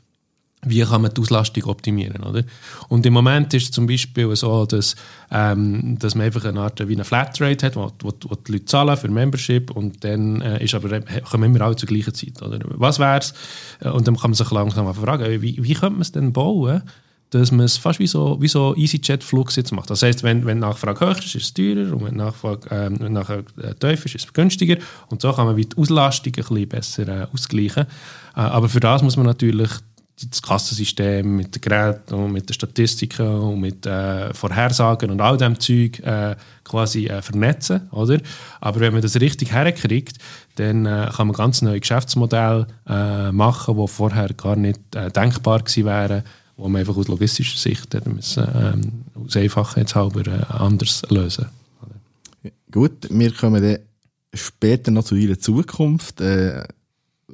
[0.66, 2.42] wie kann man die Auslastung optimieren, oder?
[2.88, 4.96] Und im Moment ist es zum Beispiel so, dass,
[5.30, 8.64] ähm, dass man einfach eine Art wie eine Flatrate hat, wo, wo, wo die Leute
[8.64, 11.00] zahlen für Membership und dann äh, ist aber,
[11.30, 12.58] kommen immer alle zur gleichen Zeit, oder?
[12.62, 13.34] Was es?
[13.80, 16.82] Äh, und dann kann man sich langsam fragen, wie, wie könnte man es denn bauen,
[17.30, 19.90] dass man es fast wie so, wie so EasyJet-Flug jetzt macht.
[19.90, 22.96] Das heißt, wenn, wenn Nachfrage hoch ist, ist es teurer und wenn die Nachfrage ähm,
[23.00, 24.76] wenn äh, tief ist, ist es günstiger
[25.08, 27.86] und so kann man die Auslastung ein bisschen besser äh, ausgleichen.
[28.36, 29.70] Äh, aber für das muss man natürlich
[30.22, 35.36] das Kassensystem mit den Geräten und mit den Statistiken und mit äh, Vorhersagen und all
[35.36, 38.20] dem Zeug äh, quasi äh, vernetzen, oder?
[38.60, 40.18] Aber wenn man das richtig herkriegt,
[40.54, 45.60] dann äh, kann man ganz neue Geschäftsmodelle äh, machen, die vorher gar nicht äh, denkbar
[45.60, 46.22] gewesen wären,
[46.56, 51.46] wo man einfach aus logistischer Sicht müssen, ähm, aus Einfachheitshalber anders lösen.
[52.70, 53.78] Gut, wir kommen dann
[54.32, 56.20] später noch zu Ihrer Zukunft.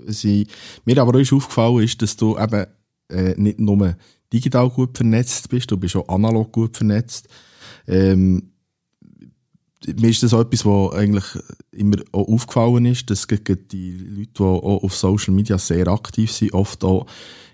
[0.06, 0.46] Sie,
[0.84, 2.66] mir aber auch aufgefallen ist, dass du eben
[3.08, 3.96] äh, nicht nur
[4.32, 7.28] digital gut vernetzt bist, du bist auch analog gut vernetzt.
[7.86, 8.50] Ähm,
[9.86, 11.24] mir ist das auch etwas, was eigentlich
[11.72, 16.52] immer auch aufgefallen ist, dass die Leute, die auch auf Social Media sehr aktiv sind,
[16.52, 17.06] oft auch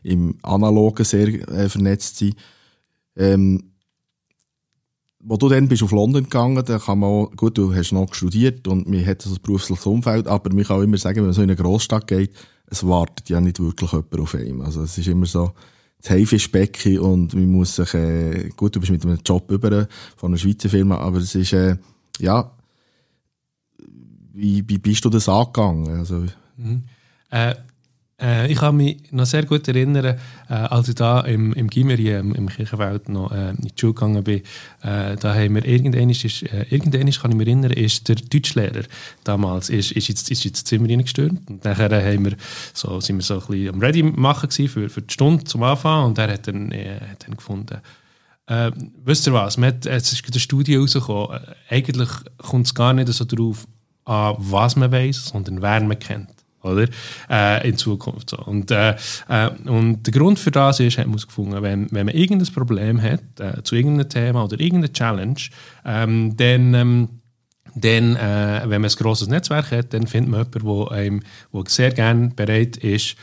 [0.02, 2.36] im Analogen sehr äh, vernetzt sind.
[3.16, 3.72] Ähm,
[5.28, 8.14] wo du dann bist auf London gegangen, da kann man auch, gut, du hast noch
[8.14, 11.32] studiert und mir hat ein berufliches Umfeld, aber man kann auch immer sagen, wenn man
[11.32, 12.30] so in eine Großstadt geht,
[12.68, 14.62] es wartet ja nicht wirklich jemand auf einen.
[14.62, 15.52] Also es ist immer so,
[16.00, 20.30] das Haifischbecken und man muss sich, äh, gut, du bist mit einem Job über von
[20.30, 21.76] einer Schweizer Firma, aber es ist, äh,
[22.20, 22.52] ja,
[24.32, 25.88] wie, wie bist du das angegangen?
[25.88, 26.24] Also,
[26.56, 26.84] mhm.
[27.30, 27.54] äh,
[28.20, 30.16] äh, ich kann mich noch sehr gut erinnern,
[30.48, 33.92] äh, als ich da im, im Gimmerie, im, im Kirchenfeld noch äh, in die Schule
[33.92, 34.42] gegangen bin,
[34.82, 38.84] äh, da haben wir irgendwann, ist, äh, kann ich mich erinnern, ist der Deutschlehrer
[39.24, 41.48] damals, ist, ist, jetzt, ist ins Zimmer reingestürmt.
[41.50, 42.36] Und nachher haben wir
[42.72, 46.06] so, sind wir so ein bisschen am Ready machen für, für die Stunde zum Anfang
[46.06, 47.82] und er hat dann, äh, hat dann gefunden,
[48.46, 48.70] äh,
[49.04, 51.38] wisst ihr was, hat, es ist eine Studie rausgekommen,
[51.68, 52.08] äh, eigentlich
[52.38, 53.66] kommt es gar nicht so darauf
[54.06, 56.35] an, was man weiß, sondern wer man kennt
[56.66, 56.88] oder?
[57.30, 58.30] Äh, in Zukunft.
[58.30, 58.38] So.
[58.38, 58.96] Und, äh,
[59.28, 63.00] äh, und der Grund für das ist, hat man gefunden, wenn, wenn man irgendein Problem
[63.00, 65.40] hat, äh, zu irgendeinem Thema oder irgendeiner Challenge,
[65.84, 67.08] ähm, dann, ähm,
[67.74, 71.64] dann äh, wenn man ein grosses Netzwerk hat, dann findet man jemanden, der einem wo
[71.66, 73.16] sehr gerne bereit ist,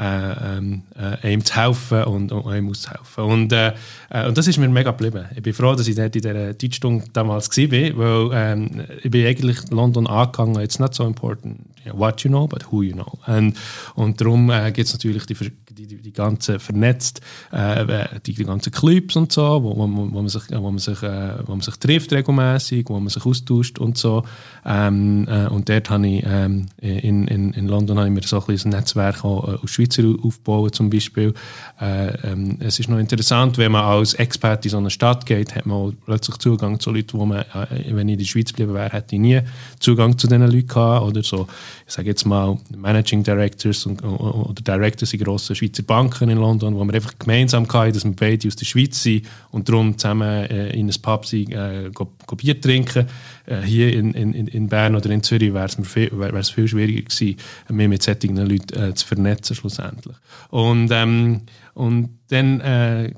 [0.00, 3.24] äh, ähm, äh, ihm zu helfen und, und ihm auszuhelfen.
[3.24, 3.74] Und, äh,
[4.08, 5.26] äh, und das ist mir mega geblieben.
[5.36, 9.26] Ich bin froh, dass ich dort in dieser Deutschstunde damals war, weil ähm, ich bin
[9.26, 11.60] eigentlich London angegangen, it's not so important
[11.92, 13.18] what you know, but who you know.
[13.26, 13.56] Und,
[13.94, 17.20] und darum äh, gibt es natürlich die, die, die, die ganze vernetzt,
[17.52, 21.02] äh, die, die ganzen Clubs und so, wo, wo, wo man sich, wo man sich,
[21.02, 24.24] äh, wo man sich trifft regelmäßig, wo man sich austauscht und so.
[24.64, 28.44] Ähm, äh, und dort habe ich ähm, in, in, in London habe ich mir so
[28.44, 31.34] ein, ein Netzwerk auch, äh, aus Schweizer aufgebaut zum Beispiel.
[31.80, 35.54] Äh, ähm, es ist noch interessant, wenn man als Experte in so eine Stadt geht,
[35.54, 38.74] hat man plötzlich Zugang zu Leuten, wo man, äh, wenn ich in der Schweiz geblieben
[38.74, 39.40] wäre, hätte ich nie
[39.78, 41.46] Zugang zu diesen Leuten gehabt oder so.
[41.86, 46.74] Ich sage jetzt mal Managing Directors und, oder Directors in grossen Schweizer Banken in London,
[46.76, 50.44] wo wir einfach gemeinsam hatten, dass wir beide aus der Schweiz sind und darum zusammen
[50.46, 53.06] äh, in ein Pub sind, äh, go, go Bier trinken.
[53.50, 56.10] Äh, hier in, in, in Bern oder in Zürich wäre es viel,
[56.54, 57.36] viel schwieriger gewesen,
[57.68, 60.16] mich mit solchen Leuten äh, zu vernetzen schlussendlich.
[60.50, 61.42] Und, ähm,
[61.74, 63.12] und dann äh,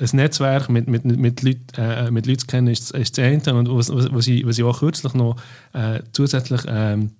[0.00, 3.58] ein Netzwerk mit, mit, mit, Leuten, äh, mit Leuten zu kennen, ist, ist das eine.
[3.58, 5.36] Und was, was, was, ich, was ich auch kürzlich noch
[5.74, 7.12] äh, zusätzlich ähm,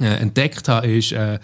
[0.00, 1.40] äh, entdeckt habe, ist äh,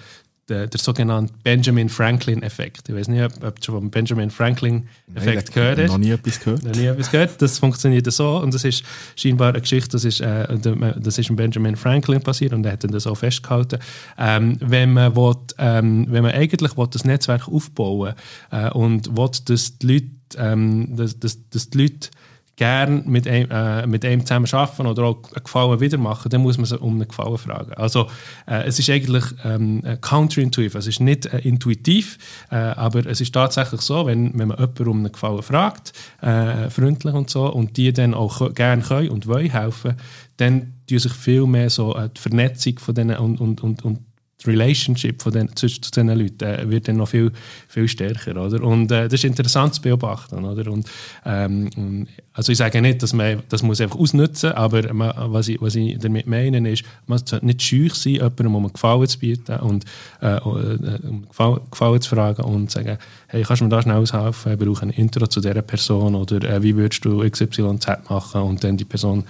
[0.53, 2.89] der, der, sogenannte Benjamin Franklin-Effekt.
[2.89, 5.89] Ich weiß nicht, ob, ob du schon vom Benjamin Franklin-Effekt gehört hast.
[5.89, 6.63] Noch nie etwas gehört.
[6.65, 7.41] Noch nie etwas gehört.
[7.41, 8.85] Das funktioniert so und das ist
[9.17, 13.07] scheinbar eine Geschichte, das ist, äh, das ist Benjamin Franklin passiert und er hat das
[13.07, 13.79] auch festgehalten.
[14.19, 18.15] Ähm, wenn, man will, ähm, wenn man eigentlich will, das Netzwerk aufbauen
[18.51, 22.11] äh, und will, dass die Leute, ähm, dass, dass, dass die Leute
[22.57, 26.43] gerne mit einem, äh, mit einem zusammen arbeiten oder auch einen Gefallen wieder machen, dann
[26.43, 27.73] muss man sie um einen Gefallen fragen.
[27.75, 28.09] Also
[28.47, 32.19] äh, es ist eigentlich ähm, counterintuitive, es ist nicht äh, intuitiv,
[32.51, 36.69] äh, aber es ist tatsächlich so, wenn, wenn man jemanden um einen Gefallen fragt, äh,
[36.69, 39.95] freundlich und so, und die dann auch gerne können und wollen helfen,
[40.37, 44.01] dann tun sich viel mehr so äh, die Vernetzung von denen und, und, und, und
[44.45, 47.33] die Relationship von den, zwischen diesen Leuten äh, wird dann noch viel,
[47.69, 48.37] viel stärker.
[48.37, 48.63] Oder?
[48.63, 50.45] Und äh, das ist interessant zu beobachten.
[50.45, 50.71] Oder?
[50.71, 50.87] Und,
[51.25, 55.61] ähm, also ich sage nicht, dass man das muss einfach ausnutzen aber man, was, ich,
[55.61, 59.19] was ich damit meine, ist, man sollte nicht scheu sein, jemandem um einen Gefallen zu
[59.19, 59.85] bieten und
[60.21, 63.83] äh, äh um Gefallen, Gefallen zu fragen und zu sagen, hey, kannst du mir da
[63.83, 67.87] schnell aushelfen, ich brauche ein Intro zu dieser Person oder äh, wie würdest du XYZ
[68.09, 69.25] machen und dann die Person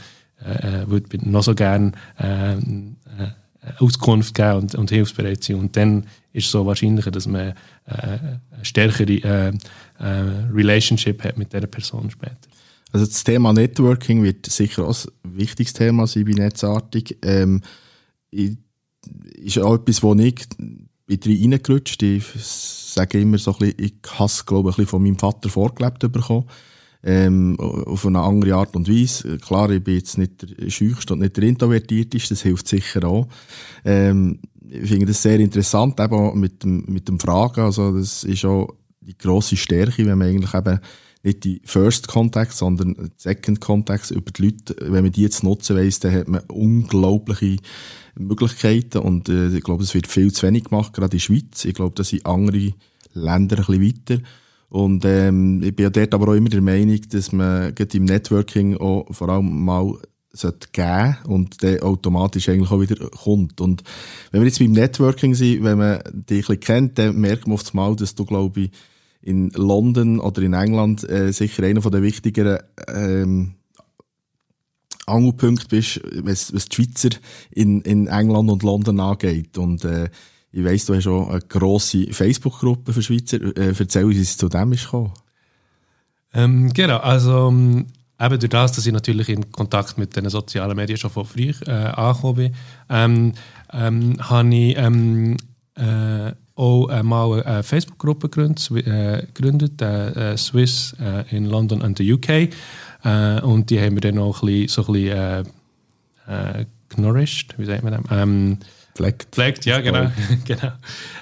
[0.44, 1.92] äh, würde noch so gerne
[3.78, 5.56] Auskunft geben und, und hilfsbereit sein.
[5.56, 7.54] Und dann ist es so wahrscheinlicher, dass man äh,
[7.86, 9.52] eine stärkere äh,
[9.98, 10.06] äh,
[10.52, 12.36] Relationship hat mit dieser Person später.
[12.92, 17.18] Also das Thema Networking wird sicher auch ein wichtiges Thema sein bei Netzartig.
[17.22, 17.62] Ähm,
[18.30, 20.46] ist auch etwas, wo ich
[21.06, 22.02] bin reingerutscht.
[22.02, 26.00] Ich sage immer so ein bisschen, ich habe es, glaube ich, von meinem Vater vorgelebt
[26.12, 26.46] bekommen
[27.04, 29.38] ähm, auf eine andere Art und Weise.
[29.38, 33.26] Klar, ich bin jetzt nicht der Scheuchste und nicht der Introvertierteste, das hilft sicher auch.
[33.84, 38.44] Ähm, ich finde das sehr interessant, eben mit dem, mit dem Fragen, also das ist
[38.44, 38.68] auch
[39.00, 40.78] die grosse Stärke, wenn man eigentlich eben
[41.24, 45.76] nicht die First Contacts, sondern Second Contacts über die Leute, wenn man die jetzt nutzen
[45.76, 47.58] weiss, dann hat man unglaubliche
[48.16, 51.64] Möglichkeiten und äh, ich glaube, es wird viel zu wenig gemacht, gerade in der Schweiz.
[51.64, 52.74] Ich glaube, da sind andere
[53.12, 54.22] Länder ein bisschen weiter.
[54.72, 58.06] Und ähm, ich bin ja dort aber auch immer der Meinung, dass man gerade im
[58.06, 59.98] Networking auch vor allem mal
[60.30, 63.60] sollte geben und der automatisch eigentlich auch wieder kommt.
[63.60, 63.82] Und
[64.30, 67.56] wenn wir jetzt beim Networking sind, wenn man dich ein bisschen kennt, dann merkt man
[67.56, 68.70] oft mal, dass du, glaube ich,
[69.20, 73.56] in London oder in England äh, sicher einer der wichtigeren ähm,
[75.04, 77.10] Angelpunkte bist, was, was die Schweizer
[77.50, 79.58] in, in England und London angeht.
[79.58, 80.08] Und äh,
[80.52, 83.40] ich weiss, du hast auch eine grosse Facebook-Gruppe für Schweizer.
[83.56, 85.12] Äh, erzähl uns, wie es zu dem ist gekommen.
[86.34, 87.86] Ähm, genau, also ähm,
[88.20, 91.52] eben durch das, dass ich natürlich in Kontakt mit den sozialen Medien schon von früh
[91.66, 92.54] äh, angekommen bin,
[92.90, 93.32] ähm,
[93.72, 95.36] ähm, habe ich ähm,
[95.74, 101.96] äh, auch äh, mal eine Facebook-Gruppe gegründet, äh, gegründet äh, Swiss äh, in London und
[101.96, 102.28] the UK.
[103.04, 105.48] Äh, und die haben wir dann auch ein bisschen, so ein bisschen
[106.28, 108.68] äh, äh, nourished, wie sagt man das?
[108.94, 109.34] Pflegt.
[109.34, 110.10] Pflegt, ja, genau.
[110.44, 110.72] genau.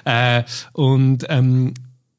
[0.05, 0.43] Äh,
[0.73, 1.73] und ähm,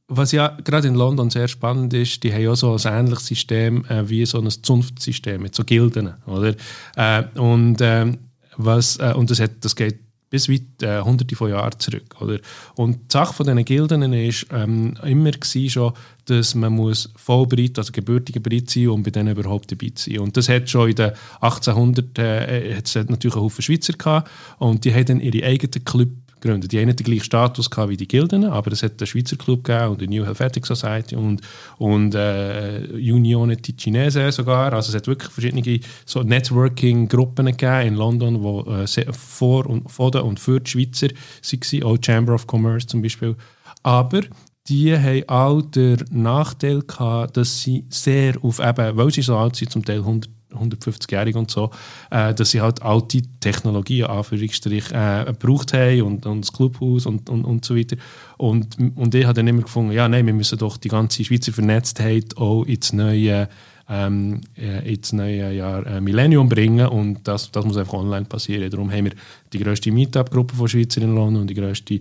[0.08, 3.84] was ja gerade in London sehr spannend ist, die haben ja so ein ähnliches System
[3.86, 6.54] äh, wie so ein Zunftsystem mit so Gilden, oder?
[6.96, 8.18] Äh, und, ähm,
[8.56, 10.00] was, äh, und das, hat, das geht
[10.32, 12.16] bis weit äh, hunderte von Jahren zurück.
[12.18, 12.38] Oder?
[12.74, 15.92] Und die Sache von diesen Gilden war ähm, immer schon,
[16.24, 20.20] dass man muss vollbreit, also gebürtiger Brit sein, um bei denen überhaupt dabei zu sein.
[20.20, 21.12] Und das hat schon in den
[21.42, 26.08] 1800 äh, hat's natürlich einen Haufen Schweizer gehabt und die haben dann ihre eigenen Club
[26.42, 26.72] gegründet.
[26.72, 29.36] Die haben nicht den gleichen Status gehabt wie die Gilden, aber es hat einen Schweizer
[29.36, 31.40] Club gegeben und die New Helvetic Society und,
[31.78, 34.72] und äh, Unione Ticinese sogar.
[34.72, 40.38] Also es hat wirklich verschiedene so Networking-Gruppen in London, die äh, vor und, vor und
[40.38, 43.36] für die Schweizer waren, auch Chamber of Commerce zum Beispiel.
[43.82, 44.20] Aber
[44.68, 49.56] die haben auch den Nachteil gehabt, dass sie sehr auf eben, weil sie so alt
[49.56, 51.70] sind, zum Teil 100 150-jährig und so,
[52.10, 57.28] äh, dass sie halt alte Technologien, Anführungsstrich, äh, gebraucht haben und, und das Clubhaus und,
[57.30, 57.96] und, und so weiter.
[58.36, 61.52] Und, und ich habe dann immer gefunden, ja, nein, wir müssen doch die ganze Schweizer
[61.52, 63.48] Vernetztheit auch ins neue
[63.88, 68.70] ähm, äh, ins neue Jahr äh, Millennium bringen und das, das muss einfach online passieren.
[68.70, 69.12] Darum haben wir
[69.52, 72.00] die grösste Meetup-Gruppe von Schweizer in London und die grösste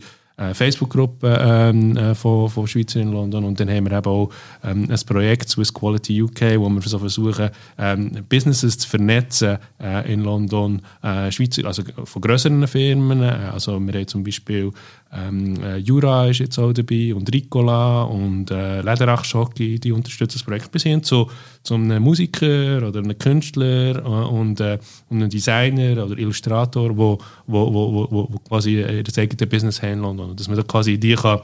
[0.54, 3.44] Facebook-Gruppe ähm, äh, von, von Schweizer in London.
[3.44, 4.30] Und dann haben wir eben auch
[4.64, 10.12] ähm, ein Projekt Swiss Quality UK, wo wir so versuchen, ähm, Businesses zu vernetzen äh,
[10.12, 14.72] in London, äh, Schweizer, also von größeren Firmen, äh, also wir haben zum Beispiel
[15.14, 20.38] ähm, äh, Jura ist jetzt auch dabei und Ricola und äh, Lederach Schocki, die unterstützen
[20.38, 21.30] das Projekt bis hin zu,
[21.64, 27.18] zu einem Musiker oder einem Künstler äh, und, äh, und einem Designer oder Illustrator, wo,
[27.45, 31.16] wo, wo, wo, wo quasi das eigene Business haben in dass man da quasi die
[31.16, 31.41] kann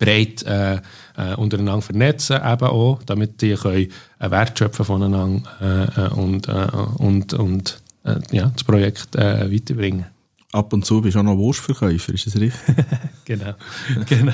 [0.00, 3.88] breit äh, äh, untereinander vernetzen, eben auch, damit die können
[4.18, 7.82] einen Wert schöpfen voneinander äh, äh und, und, und
[8.32, 10.06] ja, das Projekt weiterbringen.
[10.52, 12.60] Ab und zu bist du auch noch Wurstverkäufer, ist das richtig?
[13.24, 13.54] genau,
[14.08, 14.32] genau.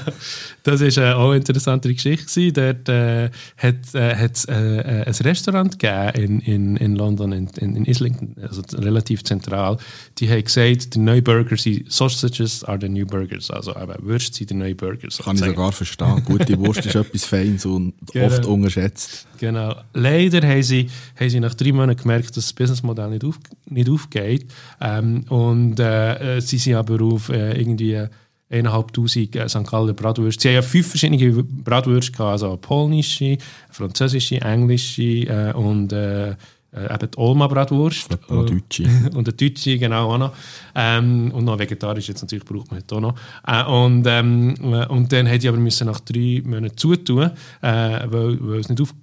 [0.62, 2.53] Das war äh, auch eine interessante Geschichte.
[2.53, 7.77] Dort äh, hat es äh, äh, ein Restaurant gegeben in, in, in London, in, in,
[7.77, 9.77] in Islington, also relativ zentral.
[10.17, 13.51] Die haben gesagt, die neuen Burger sind Sausages are the new burgers.
[13.51, 15.19] Also eben, Würste sind die neuen Burgers.
[15.19, 16.23] Kann ich sogar verstehen.
[16.25, 18.27] Gute Wurst ist etwas Feins und genau.
[18.27, 19.27] oft unterschätzt.
[19.39, 19.75] Genau.
[19.93, 20.89] Leider haben sie,
[21.19, 23.39] haben sie nach drei Monaten gemerkt, dass das Businessmodell nicht, auf,
[23.69, 24.47] nicht aufgeht.
[24.81, 26.05] Ähm, und äh,
[26.40, 28.09] sie sind aber auf äh, irgendwie
[28.50, 29.66] eineinhalbtausend äh, St.
[29.66, 30.42] Galler Bratwürste.
[30.42, 33.38] Sie haben ja fünf verschiedene Bratwürste gehabt, also polnische,
[33.70, 36.34] französische, englische äh, und äh, äh
[36.72, 38.09] eben die Olma Bratwurst.
[38.28, 38.84] Und die Deutsche.
[39.14, 40.32] und die Deutsche, genau, auch noch.
[40.74, 43.14] Ähm, und noch vegetarisch, jetzt natürlich braucht man heute auch noch.
[43.46, 44.54] Äh, und, ähm,
[44.88, 47.30] und dann hätte ich aber müssen nach drei Monaten zutun,
[47.62, 48.94] äh, weil, weil es nicht auf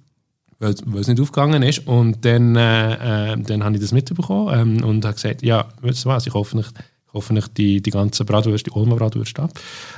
[0.60, 1.86] weil, weil es nicht aufgegangen ist.
[1.86, 6.04] Und dann, äh, äh, dann habe ich das mitbekommen ähm, und habe gesagt, ja, weißt
[6.04, 6.72] du was, ich hoffe nicht,
[7.14, 9.52] hoffentlich die, die ganze Bratwürste, die Olma Bratwürste ab.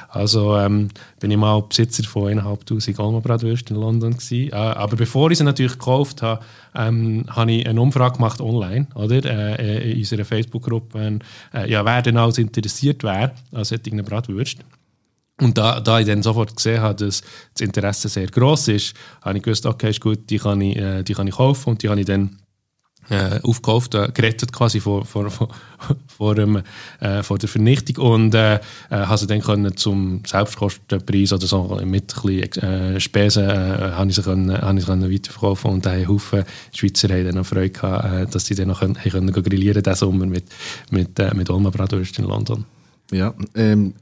[0.08, 0.88] Also ähm,
[1.18, 4.52] bin ich mal Besitzer von 1'500 Olma Bratwürste in London gewesen.
[4.52, 6.44] Äh, aber bevor ich sie natürlich gekauft habe,
[6.74, 9.24] ähm, habe ich eine Umfrage gemacht online, oder?
[9.24, 11.18] Äh, in unserer Facebook-Gruppe,
[11.54, 14.64] äh, ja, wer denn alles interessiert wäre an solchen Bratwürsten.
[15.40, 19.36] Und da, da ich dann sofort gesehen habe, dass das Interesse sehr groß ist, habe
[19.36, 21.90] ich gewusst, okay, ist gut, die kann ich, äh, die kann ich kaufen und die
[21.90, 22.38] habe ich dann
[23.08, 25.48] äh, aufgekauft, äh, gerettet quasi vor, vor, vor,
[26.06, 26.62] vor, dem,
[27.00, 28.56] äh, vor der Vernichtung und äh,
[28.90, 34.22] äh, sie dann können zum Selbstkostenpreis oder so mit ein bisschen äh, Spesen äh, sie
[34.22, 36.44] können, sie können weiterverkaufen und ein Haufen
[36.74, 39.96] Schweizer haben dann auch Freude gehabt, äh, dass sie dann noch können, können grillieren diesen
[39.96, 40.44] Sommer mit,
[40.90, 42.64] mit, äh, mit Olma Bratwurst in London.
[43.12, 43.94] Ja, ähm,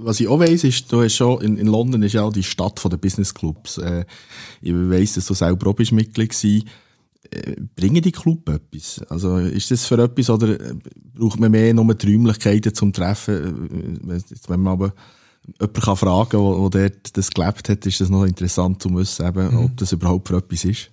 [0.00, 2.44] was ich auch weiss, ist, du hast schon, in, in London ist ja auch die
[2.44, 3.78] Stadt der Business Clubs.
[3.78, 4.04] Äh,
[4.60, 6.64] ich weiss, dass du selber auch bist Mitglied warst
[7.76, 9.00] bringen die Club etwas?
[9.08, 10.74] Also ist das für etwas oder äh,
[11.14, 13.80] braucht man mehr nur die Räumlichkeiten zum Treffen?
[14.08, 14.92] Äh, wenn man aber
[15.60, 19.26] jemanden kann fragen kann, der, der das gelebt hat, ist das noch interessant zu wissen,
[19.26, 19.64] eben, mhm.
[19.64, 20.90] ob das überhaupt für etwas ist.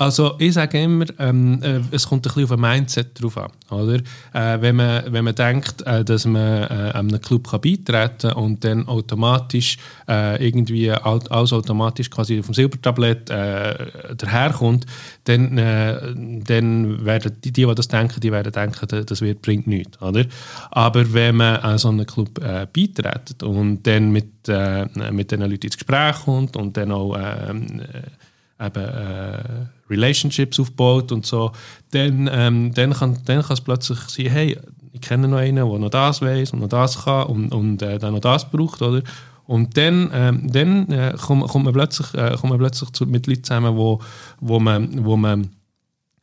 [0.00, 3.50] Also ich sage immer, ähm, äh, es kommt ein bisschen auf ein Mindset drauf an.
[3.68, 3.96] Oder?
[4.32, 8.32] Äh, wenn, man, wenn man denkt, äh, dass man äh, einem Club kann beitreten kann
[8.32, 9.76] und dann automatisch
[10.08, 14.86] äh, irgendwie alles automatisch quasi auf dem Silbertablett äh, daherkommt,
[15.24, 16.14] dann, äh,
[16.46, 20.00] dann werden die, die, die das denken, die werden denken, das wird, bringt nichts.
[20.00, 20.24] Oder?
[20.70, 24.48] Aber wenn man an so einen Club äh, beitritt und dann mit,
[25.12, 27.82] mit den Leuten ins Gespräch kommt und dann auch ähm,
[28.58, 31.52] äh, eben, Relationships aufbaut und so,
[31.90, 34.58] dann, ähm, dann kann dann es plötzlich sein, hey,
[34.92, 37.98] ich kenne noch einen, der noch das weiß und noch das kann und, und äh,
[37.98, 39.02] dann noch das braucht, oder?
[39.46, 43.26] Und dann, ähm, dann äh, kommt, kommt, man plötzlich, äh, kommt man plötzlich zu, mit
[43.26, 44.00] Leuten zusammen, wo,
[44.40, 45.50] wo man, wo man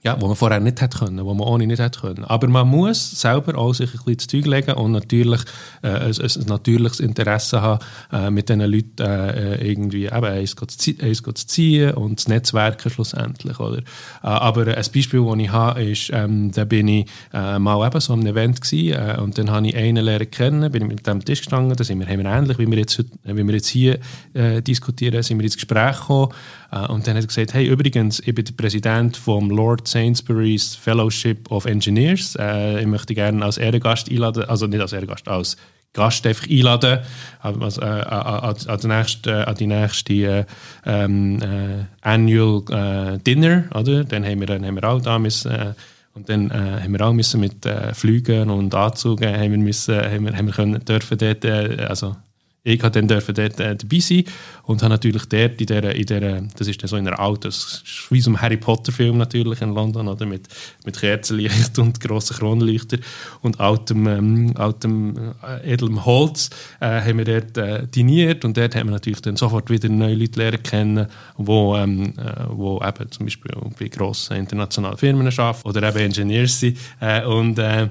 [0.03, 2.23] ja, wo man vorher nicht hätte können, wo man ohne nicht hätte können.
[2.23, 5.41] Aber man muss selber auch sich ein bisschen zu Zeug legen und natürlich
[5.81, 7.83] äh, ein, ein, natürliches Interesse haben,
[8.13, 13.79] äh, mit diesen Leuten äh, irgendwie eben eins zu, ziehen und zu netzwerken schlussendlich, oder?
[13.79, 13.81] Äh,
[14.21, 18.13] aber ein Beispiel, das ich habe, ist, ähm, da bin ich äh, mal eben so
[18.13, 21.25] einem Event gewesen, äh, und dann habe ich einen lernen kennen, bin ich mit dem
[21.25, 23.97] Tisch gestanden, da sind wir, haben wir ähnlich, wie wir jetzt, wie wir jetzt hier
[24.33, 26.31] äh, diskutieren, sind wir ins Gespräch gekommen
[26.69, 31.49] und dann hat er gesagt, hey, übrigens, ich bin der Präsident vom Lord Sainsbury's Fellowship
[31.49, 32.35] of Engineers.
[32.35, 35.57] Uh, ich möchte gerne als Ehrengast einladen, also nicht als Ehrengast, als
[35.93, 36.99] Gast einfach einladen
[37.41, 40.45] also, äh, an, an, die nächste, an die nächste
[40.85, 44.03] ähm, äh, Annual äh, Dinner, oder?
[44.03, 45.73] Dann haben wir, dann haben wir auch da müssen, äh,
[46.13, 49.95] und dann äh, haben wir auch müssen mit äh, Flügen und Anzügen haben wir müssen,
[49.95, 52.15] haben wir, haben wir können, dürfen dort, also
[52.63, 54.23] ich durfte dann dürfen dort äh, dabei sein
[54.63, 57.43] und habe natürlich dort in der, in der das ist dann so in einer alten,
[57.43, 60.47] das ist wie so ein Harry Potter Film natürlich in London, oder, mit,
[60.85, 62.97] mit Kerzenlicht und grossen Kronleuchter
[63.41, 66.49] und altem, ähm, altem äh, edlem Holz
[66.79, 70.15] äh, haben wir dort äh, diniert und dort haben wir natürlich dann sofort wieder neue
[70.15, 75.67] Leute lernen kennen, wo, ähm, äh, wo eben zum Beispiel bei grossen internationalen Firmen arbeiten
[75.67, 77.87] oder eben Engineers sind äh, und äh,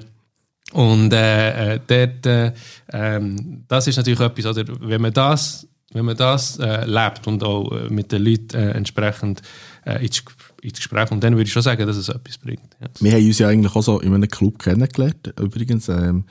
[0.73, 2.51] und äh, äh, dort, äh,
[2.91, 7.43] ähm, das ist natürlich etwas, oder wenn man das, wenn man das äh, lebt und
[7.43, 9.41] auch äh, mit den Leuten äh, entsprechend
[9.85, 10.23] äh, ins,
[10.75, 12.75] Gespräch und dann würde ich schon sagen, dass es etwas bringt.
[12.81, 12.87] Ja.
[12.99, 16.25] Wir haben uns ja eigentlich auch so in einem Club kennengelernt, übrigens, ähm,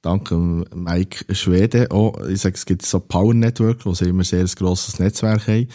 [0.00, 0.30] dank
[0.74, 2.18] Mike Schwede auch.
[2.26, 5.68] Ich sage, es gibt so Power Network, wo sie immer sehr ein grosses Netzwerk haben.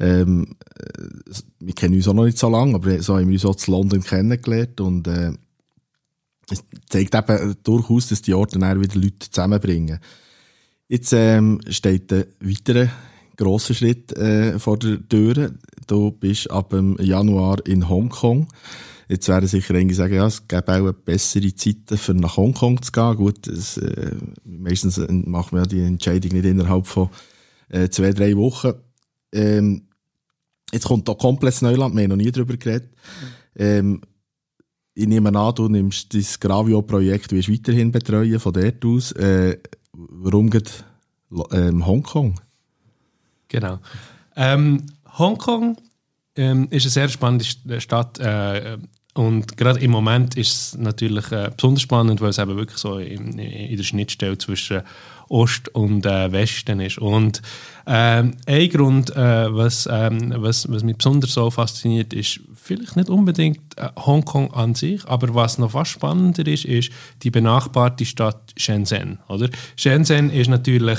[0.00, 3.44] Ähm, äh, wir kennen uns auch noch nicht so lange, aber so haben wir uns
[3.44, 5.32] auch zu London kennengelernt und äh,
[6.50, 9.98] es zeigt eben durchaus, dass die Orte dann wieder Leute zusammenbringen.
[10.88, 12.88] Jetzt ähm, steht ein weiterer
[13.36, 15.52] grosser Schritt äh, vor der Tür.
[15.86, 18.48] Du bist ab dem Januar in Hongkong.
[19.08, 22.92] Jetzt werden sicher einige sagen, ja, es gäbe auch bessere Zeiten, für nach Hongkong zu
[22.92, 23.16] gehen.
[23.16, 24.12] Gut, es, äh,
[24.44, 27.08] meistens machen wir ja die Entscheidung nicht innerhalb von
[27.70, 28.74] äh, zwei, drei Wochen.
[29.32, 29.88] Ähm,
[30.72, 32.90] jetzt kommt da komplettes Neuland, wir haben noch nie darüber geredet.
[33.56, 34.02] Ähm,
[34.98, 39.12] ich nehme an, du nimmst das Gravio-Projekt weiterhin betreuen, von dort aus.
[39.12, 39.58] Äh,
[39.92, 40.84] warum geht
[41.52, 42.34] ähm, Hongkong?
[43.46, 43.78] Genau.
[44.34, 44.86] Ähm,
[45.16, 45.76] Hongkong
[46.34, 47.44] ähm, ist eine sehr spannende
[47.80, 48.18] Stadt.
[48.18, 48.78] Äh,
[49.14, 52.98] und gerade im Moment ist es natürlich äh, besonders spannend, weil es eben wirklich so
[52.98, 54.82] in, in der Schnittstelle zwischen
[55.28, 56.98] Ost und äh, Westen ist.
[56.98, 57.42] Und
[57.86, 63.08] ähm, ein Grund, äh, was, ähm, was, was mich besonders so fasziniert, ist vielleicht nicht
[63.08, 66.90] unbedingt äh, Hongkong an sich, aber was noch fast spannender ist, ist
[67.22, 69.18] die benachbarte Stadt Shenzhen.
[69.28, 69.48] Oder?
[69.76, 70.98] Shenzhen ist natürlich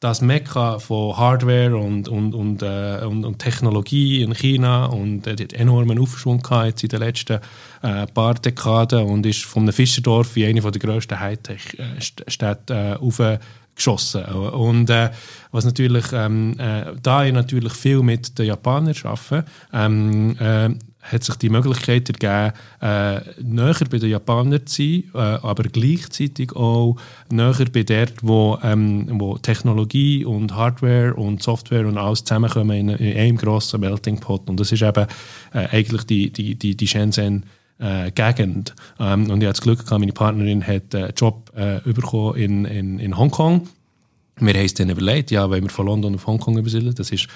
[0.00, 5.32] das Mekka von Hardware und, und, und, äh, und, und, Technologie in China und äh,
[5.32, 7.40] hat enormen Aufschwung gehabt in den letzten
[7.82, 13.38] äh, paar Dekaden und ist von einem Fischerdorf wie eine der grössten Hightech-Städte äh, äh,
[13.78, 14.24] geschossen.
[14.24, 15.10] Und äh,
[15.50, 20.70] was natürlich, ähm, äh, da ich natürlich viel mit den Japanern arbeite, ähm, äh,
[21.00, 26.54] hat sich die Möglichkeit ergeben, äh, näher bei den Japanern zu sein, äh, aber gleichzeitig
[26.54, 26.96] auch
[27.30, 32.88] näher bei dort, wo, ähm, wo Technologie und Hardware und Software und alles zusammenkommen in,
[32.90, 34.48] in einem grossen Melting Pot.
[34.48, 35.06] Und das ist eben
[35.54, 37.44] äh, eigentlich die, die, die, die Shenzhen
[37.78, 38.74] äh, Gegend.
[38.98, 42.64] Ähm, und ich hatte das Glück gehabt, meine Partnerin hat einen Job äh, bekommen in,
[42.64, 43.68] in, in Hongkong.
[44.40, 47.26] Wir haben uns dann überlegt, ja, wenn wir von London auf Hongkong übersiedeln, das ist,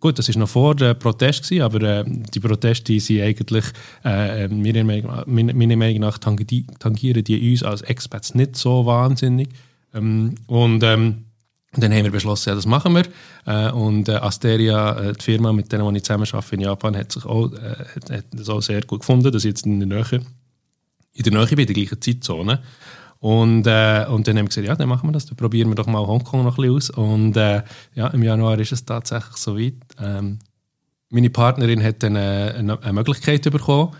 [0.00, 3.64] gut, das ist noch vor dem Protest gewesen, aber äh, die Proteste sind eigentlich,
[4.04, 4.84] äh, meiner,
[5.26, 9.50] meiner Meinung nach tangieren die uns als Expats nicht so wahnsinnig.
[9.94, 11.26] Ähm, und ähm,
[11.74, 13.04] dann haben wir beschlossen, ja, das machen wir.
[13.46, 17.12] Äh, und äh, Asteria, äh, die Firma, mit der ich zusammen arbeite in Japan, hat,
[17.12, 19.88] sich auch, äh, hat, hat das auch sehr gut gefunden, dass ich jetzt in der
[19.88, 20.20] Nähe,
[21.14, 22.60] in der Nähe bin, in der gleichen Zeitzone.
[23.20, 25.74] Und, äh, und dann haben wir gesagt, ja, dann machen wir das, dann probieren wir
[25.74, 26.90] doch mal Hongkong noch ein bisschen aus.
[26.90, 27.62] Und äh,
[27.94, 29.74] ja, im Januar ist es tatsächlich so weit.
[29.98, 30.40] Ähm,
[31.08, 33.94] meine Partnerin hat dann eine, eine Möglichkeit bekommen,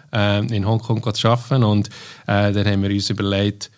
[0.51, 1.62] in Hongkong zu arbeiten.
[1.62, 1.91] Und
[2.25, 3.70] dann haben wir uns überlegt,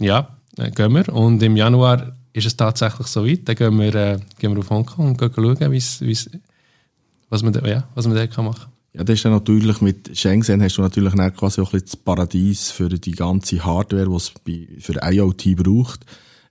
[0.00, 0.36] ja,
[0.74, 1.08] gehen wir.
[1.14, 3.48] Und im Januar ist es tatsächlich so weit.
[3.48, 6.30] Dann gehen wir, äh, gehen wir auf Hongkong und schauen, wie's, wie's,
[7.30, 8.72] was, man da, ja, was man da machen kann.
[8.92, 12.70] Ja, das ist ja natürlich mit Shenzhen hast du natürlich quasi auch ein das Paradies
[12.70, 16.00] für die ganze Hardware, die es für IoT braucht.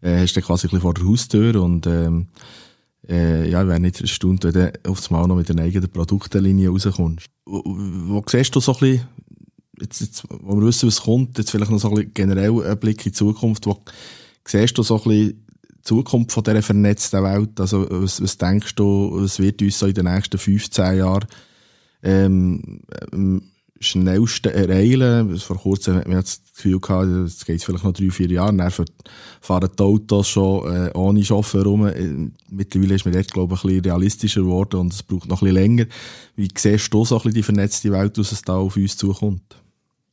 [0.02, 2.28] Äh, hast du quasi ein bisschen vor der Haustür und ähm,
[3.08, 6.70] äh, ja, ich wäre nicht erstaunt, wenn du aufs Mal noch mit einer eigenen Produktenlinie
[6.70, 7.28] rauskommst.
[7.46, 9.08] Wo, wo siehst du so ein bisschen,
[9.80, 12.80] jetzt, jetzt, wo wir wissen, was kommt, jetzt vielleicht noch so ein bisschen generell ein
[12.80, 13.82] Blick in die Zukunft, wo
[14.48, 15.45] siehst du so ein bisschen
[15.86, 17.60] Zukunft von dieser vernetzten Welt?
[17.60, 21.26] Also, was, was denkst du, was wird uns so in den nächsten 15 Jahren
[22.04, 22.82] ähm,
[23.12, 23.42] am
[23.80, 25.38] schnellsten ereilen?
[25.38, 28.72] Vor kurzem hat man das Gefühl gehabt, es geht vielleicht noch drei, vier Jahre, dann
[29.42, 31.86] fahren die Autos schon äh, ohne Chauffeur rum.
[31.86, 35.44] Äh, mittlerweile ist man dort, glaube ich, ein bisschen realistischer geworden und es braucht noch
[35.44, 35.86] ein bisschen länger.
[36.36, 39.56] Wie siehst du so ein bisschen die vernetzte Welt, was es da auf uns zukommt?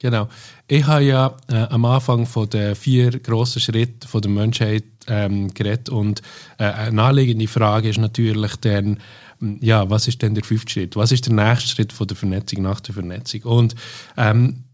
[0.03, 0.29] Genau.
[0.67, 5.89] Ich habe ja äh, am Anfang von den vier grossen Schritten der Menschheit ähm, geredet
[5.89, 6.23] und
[6.59, 8.99] äh, eine naheliegende Frage ist natürlich dann,
[9.39, 10.97] hm, ja, was ist denn der fünfte Schritt?
[10.97, 13.43] Was ist der nächste Schritt von der Vernetzung nach der Vernetzung?
[13.43, 13.75] Und
[14.17, 14.65] ähm,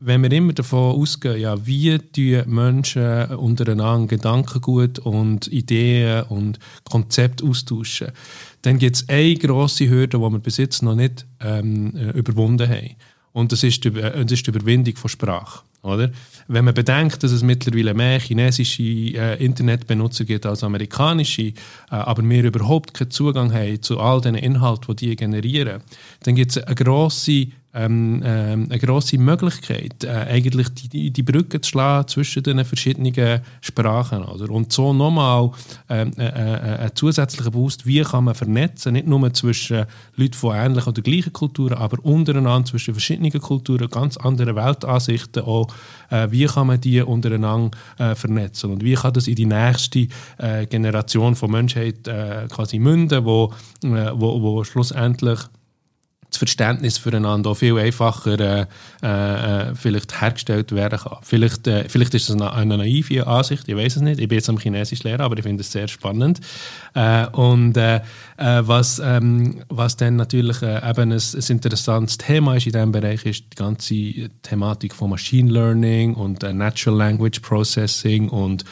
[0.00, 7.44] wenn wir immer davon ausgehen, ja, wie die Menschen untereinander Gedankengut und Ideen und Konzepte
[7.44, 8.08] austauschen,
[8.62, 12.68] dann gibt es eine grosse Hürde, die wir bis jetzt noch nicht ähm, äh, überwunden
[12.68, 12.96] haben.
[13.32, 15.60] Und das ist, die, äh, das ist die Überwindung von Sprache.
[15.82, 16.10] Oder?
[16.48, 21.52] Wenn man bedenkt, dass es mittlerweile mehr chinesische äh, Internetbenutzer gibt als amerikanische, äh,
[21.90, 25.82] aber wir überhaupt keinen Zugang haben zu all den Inhalten, die die generieren,
[26.24, 31.60] dann gibt es eine grosse ähm, ähm, eine grosse Möglichkeit, äh, eigentlich die, die Brücke
[31.60, 34.24] zu schlagen zwischen den verschiedenen Sprachen.
[34.24, 34.50] Oder?
[34.50, 35.50] Und so nochmal
[35.88, 39.84] ähm, äh, äh, einen zusätzlichen Boost, wie kann man vernetzen, nicht nur zwischen
[40.16, 45.68] Leuten von ähnlichen oder gleichen Kulturen, aber untereinander zwischen verschiedenen Kulturen, ganz anderen Weltansichten auch,
[46.10, 50.08] äh, wie kann man die untereinander äh, vernetzen und wie kann das in die nächste
[50.38, 52.08] äh, Generation von Menschheit
[52.48, 53.52] quasi münden, wo,
[53.82, 55.40] wo, wo schlussendlich
[56.30, 58.66] das Verständnis füreinander auch viel einfacher äh,
[59.02, 61.18] äh, vielleicht hergestellt werden kann.
[61.22, 64.20] Vielleicht, äh, vielleicht ist das eine, eine naive Ansicht, ich weiß es nicht.
[64.20, 66.40] Ich bin jetzt am Chinesisch Lehrer, aber ich finde es sehr spannend.
[66.94, 68.00] Äh, und äh, äh,
[68.36, 73.44] was, ähm, was dann natürlich eben ein, ein, interessantes Thema ist in diesem Bereich, ist
[73.52, 78.64] die ganze Thematik von Machine Learning und Natural Language Processing und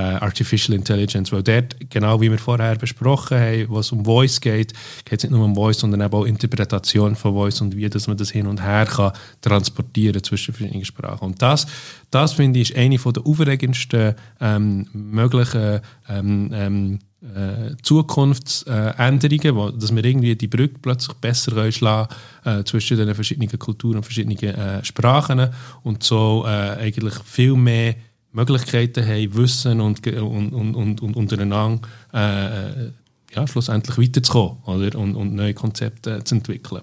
[0.00, 4.72] Artificial Intelligence, weil dort, genau wie wir vorher besprochen haben, was um Voice geht,
[5.04, 8.08] geht es nicht nur um Voice, sondern eben auch Interpretation von Voice und wie dass
[8.08, 11.24] man das hin und her kann transportieren zwischen verschiedenen Sprachen.
[11.26, 11.66] Und das,
[12.10, 19.94] das finde ich, ist eine der aufregendsten ähm, möglichen ähm, ähm, äh, Zukunftsänderungen, wo, dass
[19.94, 22.14] wir irgendwie die Brücke plötzlich besser schlagen
[22.44, 25.48] äh, zwischen den verschiedenen Kulturen und verschiedenen äh, Sprachen
[25.82, 27.94] und so äh, eigentlich viel mehr
[28.34, 32.90] Möglichkeiten haben, Wissen und, und, und, und, untereinander äh,
[33.34, 34.98] ja, schlussendlich weiterzukommen oder?
[34.98, 36.82] Und, und neue Konzepte zu entwickeln.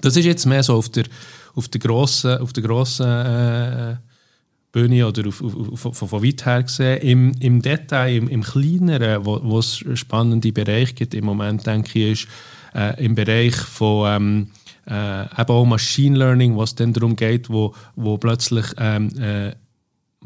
[0.00, 1.04] Das ist jetzt mehr so auf der,
[1.54, 3.96] auf der grossen, auf der grossen äh,
[4.70, 7.00] Bühne oder auf, auf, auf, von weit her gesehen.
[7.00, 12.24] Im, im Detail, im, im Kleineren, wo, es spannende Bereiche gibt im Moment, denke ich,
[12.24, 12.28] ist
[12.74, 14.50] äh, im Bereich von ähm,
[14.86, 19.52] äh, eben auch Machine Learning, was dann darum geht, wo, wo plötzlich ähm, äh,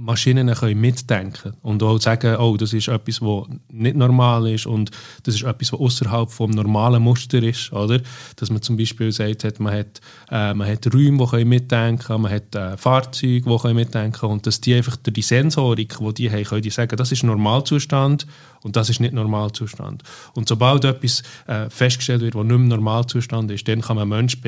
[0.01, 4.90] Maschinen können mitdenken und auch sagen, oh, das ist etwas, was nicht normal ist und
[5.24, 8.01] das ist etwas, was außerhalb vom normalen Muster ist, oder?
[8.36, 12.32] Dass man zum Beispiel sagt, man hat, äh, man hat Räume, die können mitdenken, man
[12.32, 16.30] hat äh, Fahrzeuge, die können mitdenken und dass die einfach durch die Sensorik, die die
[16.30, 18.26] haben, können die sagen, das ist Normalzustand
[18.62, 20.03] und das ist nicht Normalzustand.
[20.34, 24.40] Und sobald etwas äh, festgestellt wird, was nicht mehr Normalzustand ist, dann kann man Menschen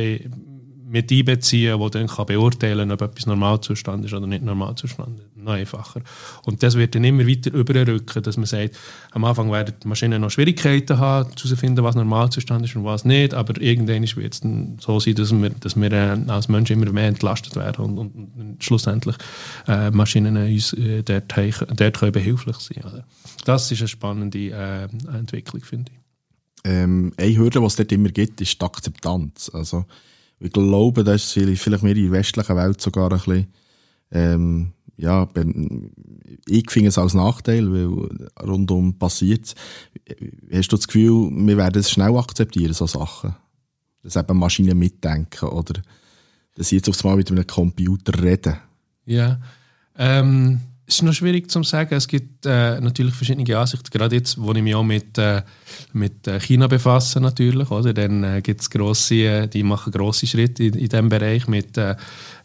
[0.93, 5.21] mit einbeziehen, der dann kann beurteilen kann, ob etwas Normalzustand ist oder nicht Normalzustand.
[5.37, 6.03] Noch einfacher.
[6.45, 8.77] Und das wird dann immer weiter überrücken, dass man sagt,
[9.13, 13.33] am Anfang werden die Maschinen noch Schwierigkeiten haben, herauszufinden, was Normalzustand ist und was nicht,
[13.33, 16.93] aber irgendwann wird es dann so sein, dass wir, dass wir äh, als Menschen immer
[16.93, 19.17] mehr entlastet werden und, und, und schlussendlich
[19.67, 21.33] äh, Maschinen uns äh, dort,
[21.75, 22.85] dort können behilflich sein.
[22.85, 23.05] Oder?
[23.47, 25.99] Das ist eine spannende äh, Entwicklung, finde ich.
[26.65, 29.51] Ähm, eine Hürde, die es dort immer gibt, ist die Akzeptanz.
[29.53, 29.87] Also,
[30.43, 33.47] ich glaube, das ist vielleicht mehr in der westlichen Welt sogar ein bisschen,
[34.11, 35.29] ähm, ja,
[36.47, 38.09] ich finde es als Nachteil, weil
[38.41, 39.55] rundum passiert
[40.53, 43.35] Hast du das Gefühl, wir werden es schnell akzeptieren, so Sachen?
[44.03, 45.81] Dass eben Maschinen mitdenken oder
[46.55, 48.57] dass sie jetzt aufs Mal mit einem Computer reden?
[49.07, 49.41] Ja,
[49.97, 51.95] ähm, es ist noch schwierig zu sagen.
[51.95, 53.89] Es gibt äh, natürlich verschiedene Ansichten.
[53.91, 55.43] Gerade jetzt, wo ich mich auch mit, äh,
[55.93, 57.95] mit äh, China befasse, natürlich, oder?
[57.95, 61.79] Dann äh, gibt es grosse, äh, die machen grosse Schritte in, in diesem Bereich mit
[61.79, 61.95] äh,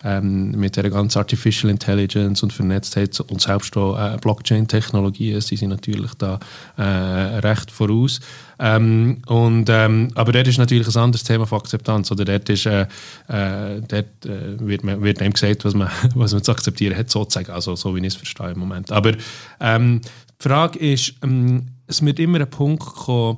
[0.03, 5.69] ähm, mit der ganzen Artificial Intelligence und Vernetztheit und selbst auch äh, Blockchain-Technologien, sie sind
[5.69, 6.39] natürlich da
[6.77, 8.19] äh, recht voraus.
[8.59, 12.11] Ähm, und, ähm, aber dort ist natürlich ein anderes Thema von Akzeptanz.
[12.11, 12.87] Oder dort ist, äh,
[13.27, 17.09] äh, dort, äh, wird, man, wird einem gesagt, was man, was man zu akzeptieren hat,
[17.09, 17.51] sozusagen.
[17.51, 18.91] Also so wie ich es verstehe im Moment.
[18.91, 19.13] Aber
[19.59, 23.37] ähm, die Frage ist, ähm, es wird immer ein Punkt kommen,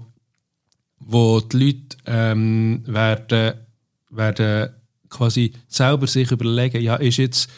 [1.00, 3.54] wo die Leute ähm, werden,
[4.10, 4.70] werden
[5.10, 7.50] quasi selber sich überlegen, ja, ist jetzt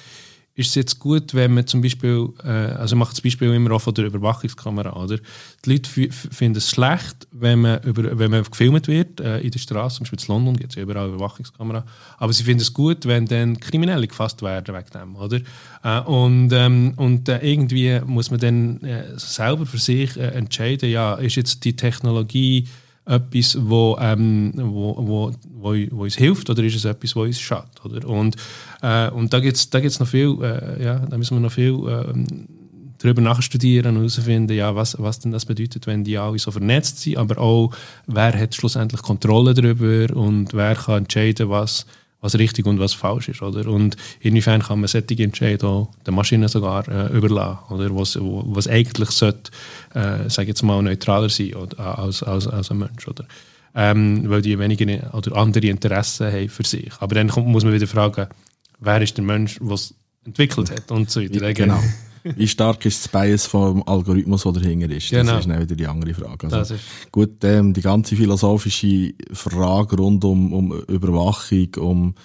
[0.54, 3.72] ist es jetzt gut, wenn man zum Beispiel, äh, also ich mache das Beispiel immer
[3.72, 5.18] auch von der Überwachungskamera, oder?
[5.64, 9.60] Die Leute finden es schlecht, wenn man, über, wenn man gefilmt wird äh, in der
[9.60, 11.86] Straße, zum Beispiel in London gibt es ja überall Überwachungskamera,
[12.18, 15.40] aber sie finden es gut, wenn dann Kriminelle gefasst werden wegen dem, oder?
[15.84, 20.90] Äh, und ähm, und äh, irgendwie muss man dann äh, selber für sich äh, entscheiden,
[20.90, 22.68] ja, ist jetzt die Technologie
[23.06, 25.32] etwas, wo, ähm, wo, wo,
[25.62, 27.84] wo, wo, uns hilft oder ist es etwas, wo uns schadet?
[27.86, 28.08] Oder?
[28.08, 28.36] Und,
[28.82, 31.52] äh, und da gibt es da gibt's noch viel, äh, ja, da müssen wir noch
[31.52, 32.14] viel äh,
[33.00, 37.00] darüber nachstudieren und herausfinden, ja, was, was denn das bedeutet, wenn die alle so vernetzt
[37.00, 37.72] sind, aber auch,
[38.08, 41.86] wer hat schlussendlich Kontrolle darüber und wer kann entscheiden, was
[42.22, 43.42] was richtig und was falsch ist.
[43.42, 43.68] Oder?
[43.68, 47.96] Und inwiefern kann man solche Entscheidungen der Maschine sogar äh, überlassen, oder?
[47.96, 49.52] Was, was eigentlich sollte,
[49.94, 53.08] äh, sage jetzt mal, neutraler sein oder, als, als, als ein Mensch.
[53.08, 53.26] Oder?
[53.74, 56.92] Ähm, weil die weniger oder andere Interessen haben für sich.
[57.00, 58.28] Aber dann kommt, muss man wieder fragen,
[58.80, 59.94] wer ist der Mensch, was
[60.26, 61.54] entwickelt hat und so weiter.
[61.54, 61.80] Genau.
[62.24, 65.10] Wie stark ist das Bias vom Algorithmus, der dahinter ist?
[65.10, 65.32] Genau.
[65.32, 66.52] Das ist dann wieder die andere Frage.
[66.52, 66.76] Also,
[67.12, 72.16] gut, ähm, die ganze philosophische Frage rund um, um Überwachung, um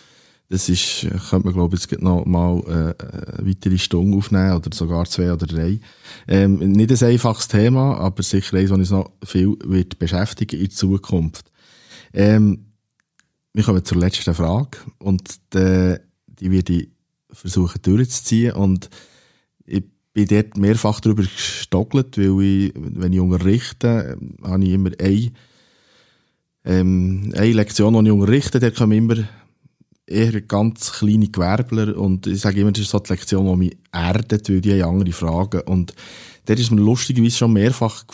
[0.49, 4.53] das ist, äh, könnte man glaube ich jetzt noch mal äh, eine weitere Stunde aufnehmen
[4.53, 5.81] oder sogar zwei oder drei.
[6.29, 10.71] Ähm, nicht ein einfaches Thema, aber sicher eins, das uns noch viel wird beschäftigen in
[10.71, 11.51] Zukunft.
[12.13, 12.67] Ähm,
[13.53, 16.89] wir kommen zur letzten Frage und die, die werde ich
[17.31, 18.89] versuchen durchzuziehen und
[19.65, 24.91] ich bin dort mehrfach darüber gestockelt, weil ich, wenn ich unterrichte, ähm, habe ich immer
[24.99, 25.33] eine,
[26.65, 29.17] ähm, eine Lektion, die ich unterrichte, da kommen immer
[30.07, 33.77] eher ganz kleine Gewerbler und ich sage immer, das ist so die Lektion, die mich
[33.93, 35.95] erdet, weil die haben andere Fragen und
[36.45, 38.05] dort ist mir lustigerweise schon mehrfach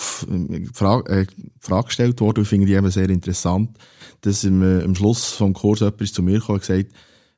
[0.72, 1.26] Frage, äh,
[1.60, 3.76] Frage gestellt worden und ich finde die eben sehr interessant,
[4.22, 6.92] dass im, äh, am Schluss vom Kurs jemand ist zu mir gekommen und gesagt,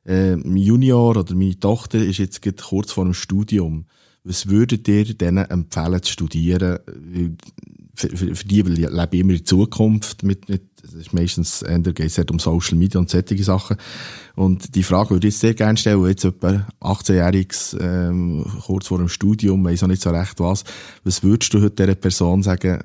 [0.05, 3.85] äh, mein Junior oder meine Tochter ist jetzt gerade kurz vor dem Studium.
[4.23, 6.79] Was würdet ihr denen empfehlen zu studieren?
[7.95, 10.23] Für, für, für die leben immer in Zukunft.
[10.23, 13.77] Mit, mit, das ist meistens, eher geht es um Social Media und solche Sachen.
[14.35, 18.97] Und die Frage würde ich jetzt sehr gerne stellen, jetzt etwa 18-Jähriges, ähm, kurz vor
[18.97, 20.63] dem Studium, weiss auch nicht so recht was.
[21.03, 22.83] Was würdest du heute dieser Person sagen,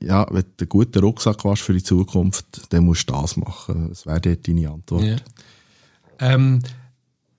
[0.00, 3.90] ja, wenn du einen guten Rucksack hast für die Zukunft, dann musst du das machen.
[3.90, 5.02] Was wäre dort deine Antwort?
[5.02, 5.16] Ja.
[6.20, 6.60] Ähm,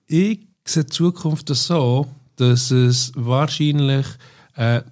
[0.06, 2.06] ich sehe die Zukunft so,
[2.36, 4.06] dass es wahrscheinlich
[4.56, 4.82] äh, äh,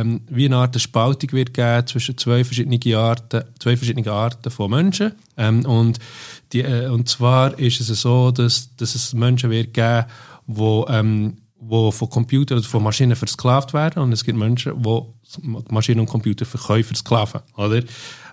[0.00, 4.70] ähm, wie eine Art Spaltung wird geben zwischen zwei verschiedenen Arten, zwei verschiedenen Arten von
[4.70, 5.12] Menschen.
[5.36, 5.98] Ähm, und,
[6.52, 10.06] die, äh, und zwar ist es so, dass, dass es Menschen wird geben,
[10.46, 15.14] wo, ähm, wo von Computern oder von Maschinen versklavt werden und es gibt Menschen, wo
[15.42, 17.82] Maschinen und Computer verkaufen versklaven, oder?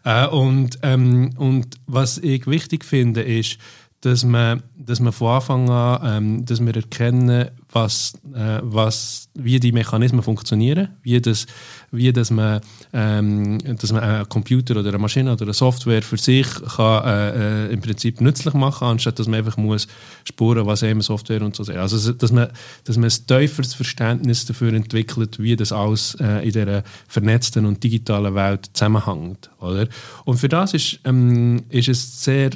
[0.04, 3.58] Äh, und, ähm, und was ich wichtig finde, ist,
[4.02, 9.60] dass man, dass man von Anfang an, ähm, dass wir erkennen, was, äh, was, wie
[9.60, 11.46] die Mechanismen funktionieren, wie das,
[11.92, 12.62] wie das man,
[12.94, 17.68] ähm, dass man einen Computer oder eine Maschine oder eine Software für sich kann, äh,
[17.68, 19.88] äh, im Prinzip nützlich machen, anstatt dass man einfach muss
[20.24, 21.70] spuren, was eben Software und so ist.
[21.70, 22.50] Also dass man,
[22.86, 27.84] dass man ein tieferes Verständnis dafür entwickelt, wie das alles äh, in dieser vernetzten und
[27.84, 29.88] digitalen Welt zusammenhängt, oder?
[30.26, 32.52] Und für das ist, ähm, ist es sehr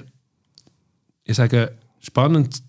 [1.24, 2.62] ich sage, spannend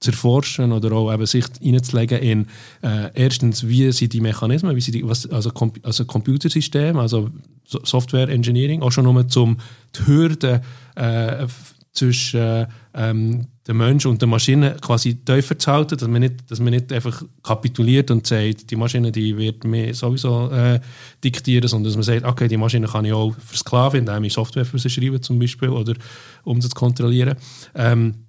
[0.00, 2.46] zu erforschen oder auch eben sich hineinzulegen in
[2.82, 7.30] äh, erstens, wie sind die Mechanismen, wie sind die, was, also, Com also Computersystem, also
[7.64, 9.58] so Software Engineering, auch schon nur zum
[9.96, 10.60] die Hürden
[10.94, 11.46] äh,
[11.92, 16.50] zwischen äh, ähm, den Menschen und der Maschine quasi tiefer zu halten, dass man nicht,
[16.50, 20.80] dass man nicht einfach kapituliert und sagt, die Maschine die wird mir sowieso äh,
[21.22, 24.64] diktieren, sondern dass man sagt, okay, die Maschine kann ich auch versklaven, indem ich Software
[24.64, 25.94] für sie schreibe zum Beispiel oder
[26.44, 27.36] um sie zu kontrollieren.
[27.74, 28.27] Ähm,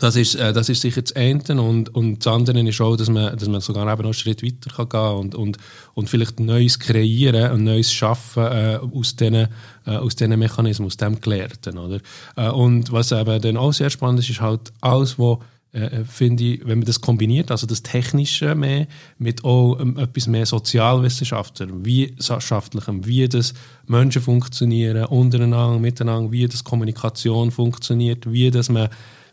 [0.00, 3.08] das ist, äh, das ist sicher das eine und, und das andere ist auch, dass
[3.08, 5.58] man, dass man sogar eben noch einen Schritt weiter kann gehen und, und,
[5.94, 9.48] und vielleicht Neues kreieren und Neues schaffen äh, aus diesen
[9.86, 11.78] äh, aus diesen Mechanismen, aus dem Gelehrten.
[11.78, 12.00] Oder?
[12.36, 15.40] Äh, und was eben dann auch sehr spannend ist, ist halt alles, wo
[15.76, 18.86] äh, finde ich, wenn man das kombiniert, also das Technische mehr
[19.18, 23.52] mit auch ähm, etwas mehr Sozialwissenschaftler, wie Wissenschaftlichem, wie das
[23.86, 28.88] Menschen funktionieren, untereinander, miteinander, wie das Kommunikation funktioniert, wie das man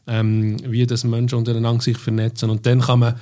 [0.08, 3.16] ähm, wie das Menschen untereinander sich vernetzen und dann kann man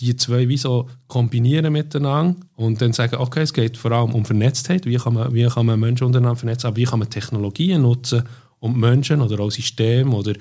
[0.00, 4.24] die zwei wie so kombinieren miteinander und dann sagen, okay, es geht vor allem um
[4.24, 7.82] Vernetztheit, wie kann man, wie kann man Menschen untereinander vernetzen, aber wie kann man Technologien
[7.82, 8.22] nutzen,
[8.60, 10.34] um Menschen oder auch Systeme oder,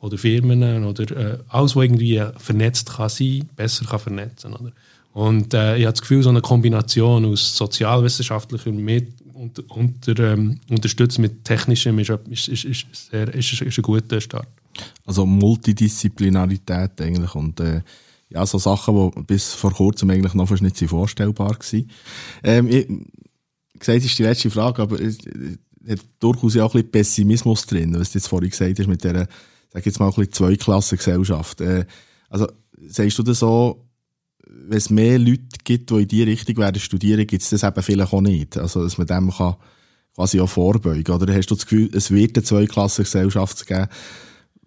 [0.00, 4.54] oder Firmen oder äh, alles, was irgendwie vernetzt kann sein, besser kann vernetzen.
[4.54, 4.72] Oder?
[5.12, 10.60] Und äh, ich habe das Gefühl, so eine Kombination aus sozialwissenschaftlichem mit unter, unter, ähm,
[10.70, 12.10] unterstützt mit technischem ist,
[12.48, 14.48] ist, ist, sehr, ist, ist ein guter Start.
[15.04, 17.82] Also Multidisziplinarität eigentlich und äh,
[18.30, 21.90] ja, so Sachen, die bis vor kurzem eigentlich noch fast nicht so vorstellbar waren.
[22.42, 22.88] Ähm, ich,
[23.78, 25.18] gesagt ist die letzte Frage, aber es
[25.88, 29.26] hat durchaus auch ein bisschen Pessimismus drin, was du jetzt vorhin gesagt hast mit dieser,
[29.72, 31.60] sag jetzt mal, Zweiklassengesellschaft.
[31.60, 31.84] Äh,
[32.30, 32.46] also,
[32.88, 33.84] sagst du das so,
[34.46, 37.82] wenn es mehr Leute gibt, die in die Richtung werden studieren, gibt es das eben
[37.82, 38.56] vielleicht auch nicht.
[38.56, 39.56] Also, dass man dem kann
[40.14, 41.14] quasi auch vorbeugen.
[41.14, 43.88] Oder hast du das Gefühl, es wird eine Zweiklassengesellschaft geben,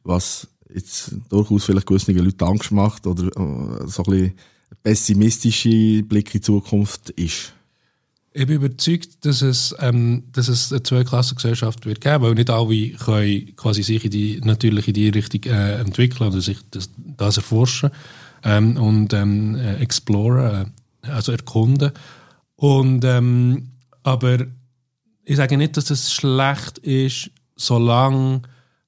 [0.06, 4.34] was jetzt durchaus vielleicht gewissen Leuten Angst macht oder äh, so ein bisschen
[4.84, 7.54] pessimistische Blick in die Zukunft ist?
[8.38, 12.90] Ich bin überzeugt, dass es, ähm, dass es eine Zweiklassengesellschaft wird geben, weil nicht alle
[12.90, 17.38] können quasi sich in die, natürlich in die Richtung äh, entwickeln oder sich das, das
[17.38, 17.92] erforschen
[18.44, 21.92] ähm, und ähm, äh, exploren, äh, also erkunden.
[22.58, 23.70] Und, ähm,
[24.04, 24.48] aber
[25.24, 28.42] ich sage nicht, dass es schlecht ist, solange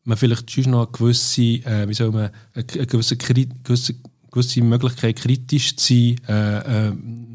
[0.08, 3.95] man vielleicht schon noch eine gewisse, äh, wie soll man, eine, eine gewisse, gewisse,
[4.32, 6.93] gewisse Möglichkeit, kritisch zu sein, äh, äh,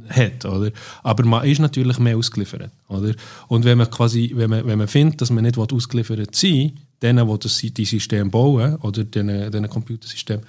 [0.09, 0.71] hat, oder?
[1.03, 3.15] Aber man ist natürlich mehr ausgeliefert, oder?
[3.49, 7.29] Und wenn man quasi, wenn man, wenn man findet, dass man nicht ausgeliefert sein denen,
[7.29, 10.41] die das, die System bauen, oder diesen, diesen Computersystem,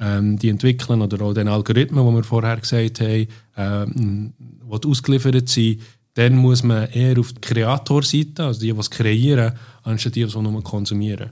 [0.00, 5.48] ähm, die entwickeln, oder auch den Algorithmen, die wir vorher gesagt haben, ähm, die ausgeliefert
[5.48, 5.80] sind,
[6.14, 9.52] dann muss man eher auf die Kreatorseite, also die, die es kreieren,
[9.84, 11.30] anstatt die, die es nur konsumieren.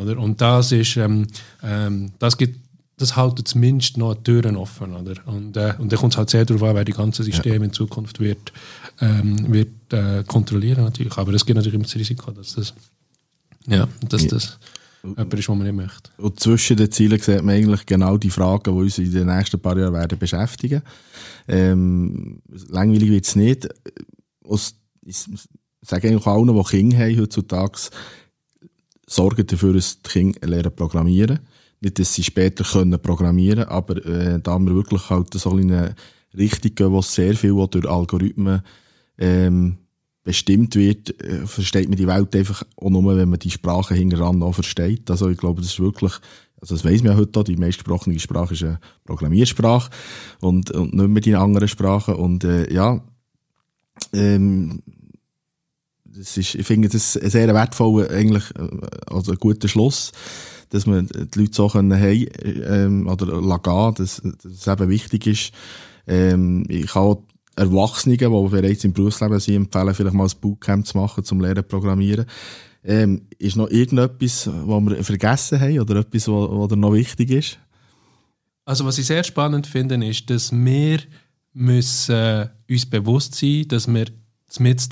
[0.00, 0.18] Oder?
[0.18, 1.26] Und das ist, ähm,
[1.62, 2.56] ähm, das gibt
[3.00, 4.94] das hält zumindest noch Türen offen.
[4.94, 5.14] Oder?
[5.26, 7.64] Und, äh, und da kommt es halt sehr darauf an, wer die ganze Systeme ja.
[7.64, 8.52] in Zukunft wird,
[9.00, 11.16] ähm, wird äh, kontrollieren natürlich.
[11.16, 12.74] Aber es gibt natürlich immer das Risiko, dass das,
[13.66, 14.58] ja, dass das
[15.02, 15.08] ja.
[15.16, 16.10] jemand ist, was man nicht möchte.
[16.18, 19.60] Und zwischen den Zielen sieht man eigentlich genau die Fragen, die uns in den nächsten
[19.60, 20.82] paar Jahren werden beschäftigen.
[21.48, 23.66] Ähm, langweilig wird es nicht.
[24.44, 24.74] Aus,
[25.06, 25.24] ich
[25.80, 27.78] sage eigentlich allen, die Kinder haben heutzutage,
[29.10, 31.40] sorgen dafür, dass die Kinder lernen programmieren
[31.80, 35.72] nicht, dass sie später können programmieren können, aber äh, da wir wirklich halt so in
[35.72, 35.94] eine
[36.36, 38.62] Richtung gehen, wo sehr viel wo durch Algorithmen
[39.18, 39.78] ähm,
[40.22, 44.38] bestimmt wird, äh, versteht man die Welt einfach auch nur, wenn man die Sprache hinteran
[44.38, 45.10] noch versteht.
[45.10, 46.12] Also ich glaube, das ist wirklich,
[46.60, 49.90] also das weiss man ja heute auch, die meistgesprochene Sprache ist eine Programmiersprache
[50.40, 53.02] und, und nicht mehr die anderen Sprachen und äh, ja,
[54.12, 54.82] ähm,
[56.16, 58.68] das ist, ich finde das ein sehr wertvoller, eigentlich, äh,
[59.06, 60.12] also ein guter Schluss
[60.70, 65.26] dass man die Leute so können haben, ähm, oder lassen, dass, dass es eben wichtig
[65.26, 65.52] ist.
[66.06, 67.22] Ähm, ich kann auch
[67.56, 71.66] Erwachsene, die bereits im Berufsleben sind, empfehlen, vielleicht mal ein Bootcamp zu machen, zum Lernen
[71.66, 72.24] programmieren.
[72.82, 77.58] Ähm, ist noch irgendetwas, was wir vergessen haben oder etwas, was, noch wichtig ist?
[78.64, 81.00] Also was ich sehr spannend finde, ist, dass wir
[81.52, 84.06] müssen, äh, uns bewusst sein dass wir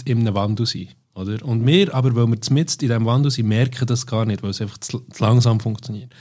[0.05, 0.98] in einem Wandel sind.
[1.19, 1.45] Oder?
[1.45, 4.51] Und wir, aber weil wir mitten in diesem Wandel sind, merken das gar nicht, weil
[4.51, 6.12] es einfach zu, zu langsam funktioniert.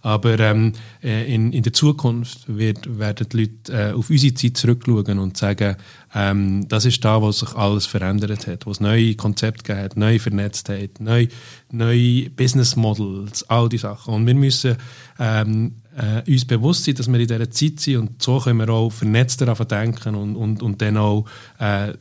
[0.00, 4.56] Aber ähm, äh, in, in der Zukunft wird, werden die Leute äh, auf unsere Zeit
[4.56, 5.76] zurückschauen und sagen,
[6.14, 9.96] ähm, das ist da, wo sich alles verändert hat, wo es neue Konzepte gegeben hat,
[9.96, 11.28] neue Vernetztheit, neue,
[11.72, 14.14] neue Business Models, all die Sachen.
[14.14, 14.76] Und wir müssen
[15.18, 18.68] ähm, äh, uns bewusst sein, dass wir in dieser Zeit sind und so können wir
[18.68, 21.24] auch vernetzter denken und, und, und dann auch
[21.58, 21.94] äh,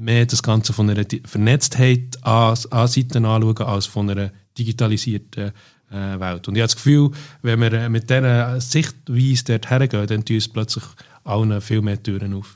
[0.00, 5.52] mehr das Ganze von einer Vernetztheit an, an Seiten anschauen, als von einer digitalisierten
[5.90, 6.48] äh, Welt.
[6.48, 7.10] Und ich habe das Gefühl,
[7.42, 10.84] wenn wir äh, mit dieser Sichtweise dort hergehen, dann tun uns plötzlich
[11.24, 12.54] allen viel mehr Türen auf.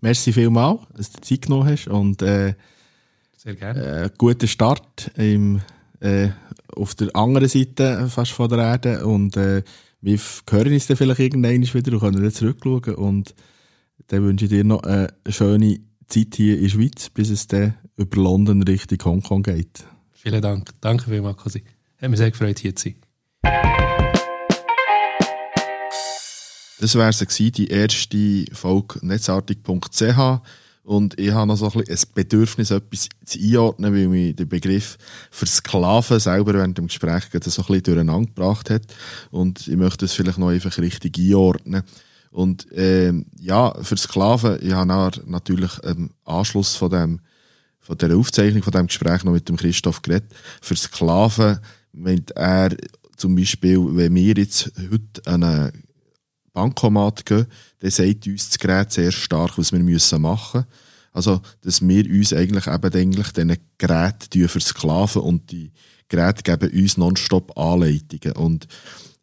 [0.00, 2.54] Merci vielmals, dass du Zeit genommen hast und äh,
[3.36, 4.04] Sehr gerne.
[4.04, 5.60] Äh, guten Start im,
[6.00, 6.28] äh,
[6.74, 9.62] auf der anderen Seite fast von der Erde und äh,
[10.00, 10.18] wir
[10.50, 13.34] hören uns dann vielleicht irgendwann wieder und können dann zurückschauen und
[14.08, 17.74] dann wünsche ich dir noch eine schöne Zeit hier in der Schweiz, bis es dann
[17.96, 19.84] über London Richtung Hongkong geht.
[20.12, 20.70] Vielen Dank.
[20.80, 21.62] Danke vielmals, Cosi.
[22.00, 22.96] Hat mich sehr gefreut, hier zu sein.
[26.78, 30.40] Das wäre sie die erste Folge netzartig.ch.
[30.86, 34.98] Und ich habe noch so ein, ein Bedürfnis, etwas zu einordnen, weil mich der Begriff
[35.32, 38.82] Versklaven selber während dem Gespräch so ein bisschen durcheinander gebracht hat.
[39.32, 41.82] Und ich möchte es vielleicht noch einfach richtig einordnen.
[42.36, 47.20] Und ähm, ja, für Sklaven, ich habe natürlich im Anschluss von dem
[47.80, 50.34] von der Aufzeichnung von dem Gespräch noch mit dem Christoph geredet.
[50.60, 51.60] Für Sklaven
[51.92, 52.76] meint er
[53.16, 55.84] zum Beispiel, wenn wir jetzt heute einen
[56.52, 57.46] Bankomat gehen,
[57.78, 60.72] dann sagt uns das Gerät sehr stark, was wir müssen machen müssen.
[61.12, 65.72] Also, dass wir uns eigentlich eben eigentlich diesen Geräten versklaven und die
[66.10, 68.36] Geräte geben uns nonstop Anleitungen.
[68.36, 68.68] Und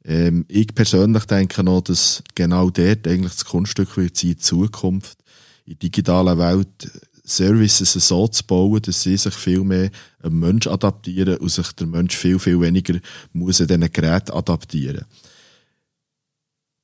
[0.06, 5.18] ähm, ich persönlich denke noch, dass genau dort eigentlich das Kunststück wird sein, in Zukunft
[5.66, 6.92] in der digitalen Welt
[7.26, 9.90] Services so zu bauen, dass sie sich viel mehr
[10.22, 13.00] einem Mensch adaptieren und sich der Mensch viel, viel weniger
[13.32, 15.06] muss an diesen Geräten adaptieren.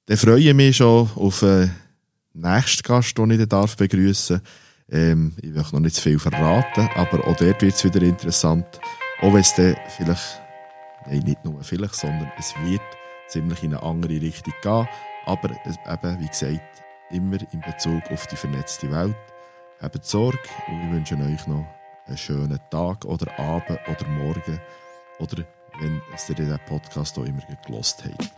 [0.05, 1.71] Dann freue ich mich schon auf den
[2.33, 4.41] nächsten Gast, den ich darf begrüßen
[4.89, 8.65] ähm, Ich möchte noch nicht zu viel verraten, aber auch dort wird es wieder interessant.
[9.21, 10.41] Auch wenn es dann vielleicht,
[11.05, 12.81] nein, nicht nur vielleicht, sondern es wird
[13.29, 14.87] ziemlich in eine andere Richtung gehen.
[15.25, 19.15] Aber eben, wie gesagt, immer in Bezug auf die vernetzte Welt.
[19.81, 20.37] Habt Sorge
[20.67, 21.65] und wir wünschen euch noch
[22.07, 24.59] einen schönen Tag oder Abend oder Morgen
[25.19, 25.43] oder
[25.79, 28.29] wenn ihr den Podcast auch immer gelost habt.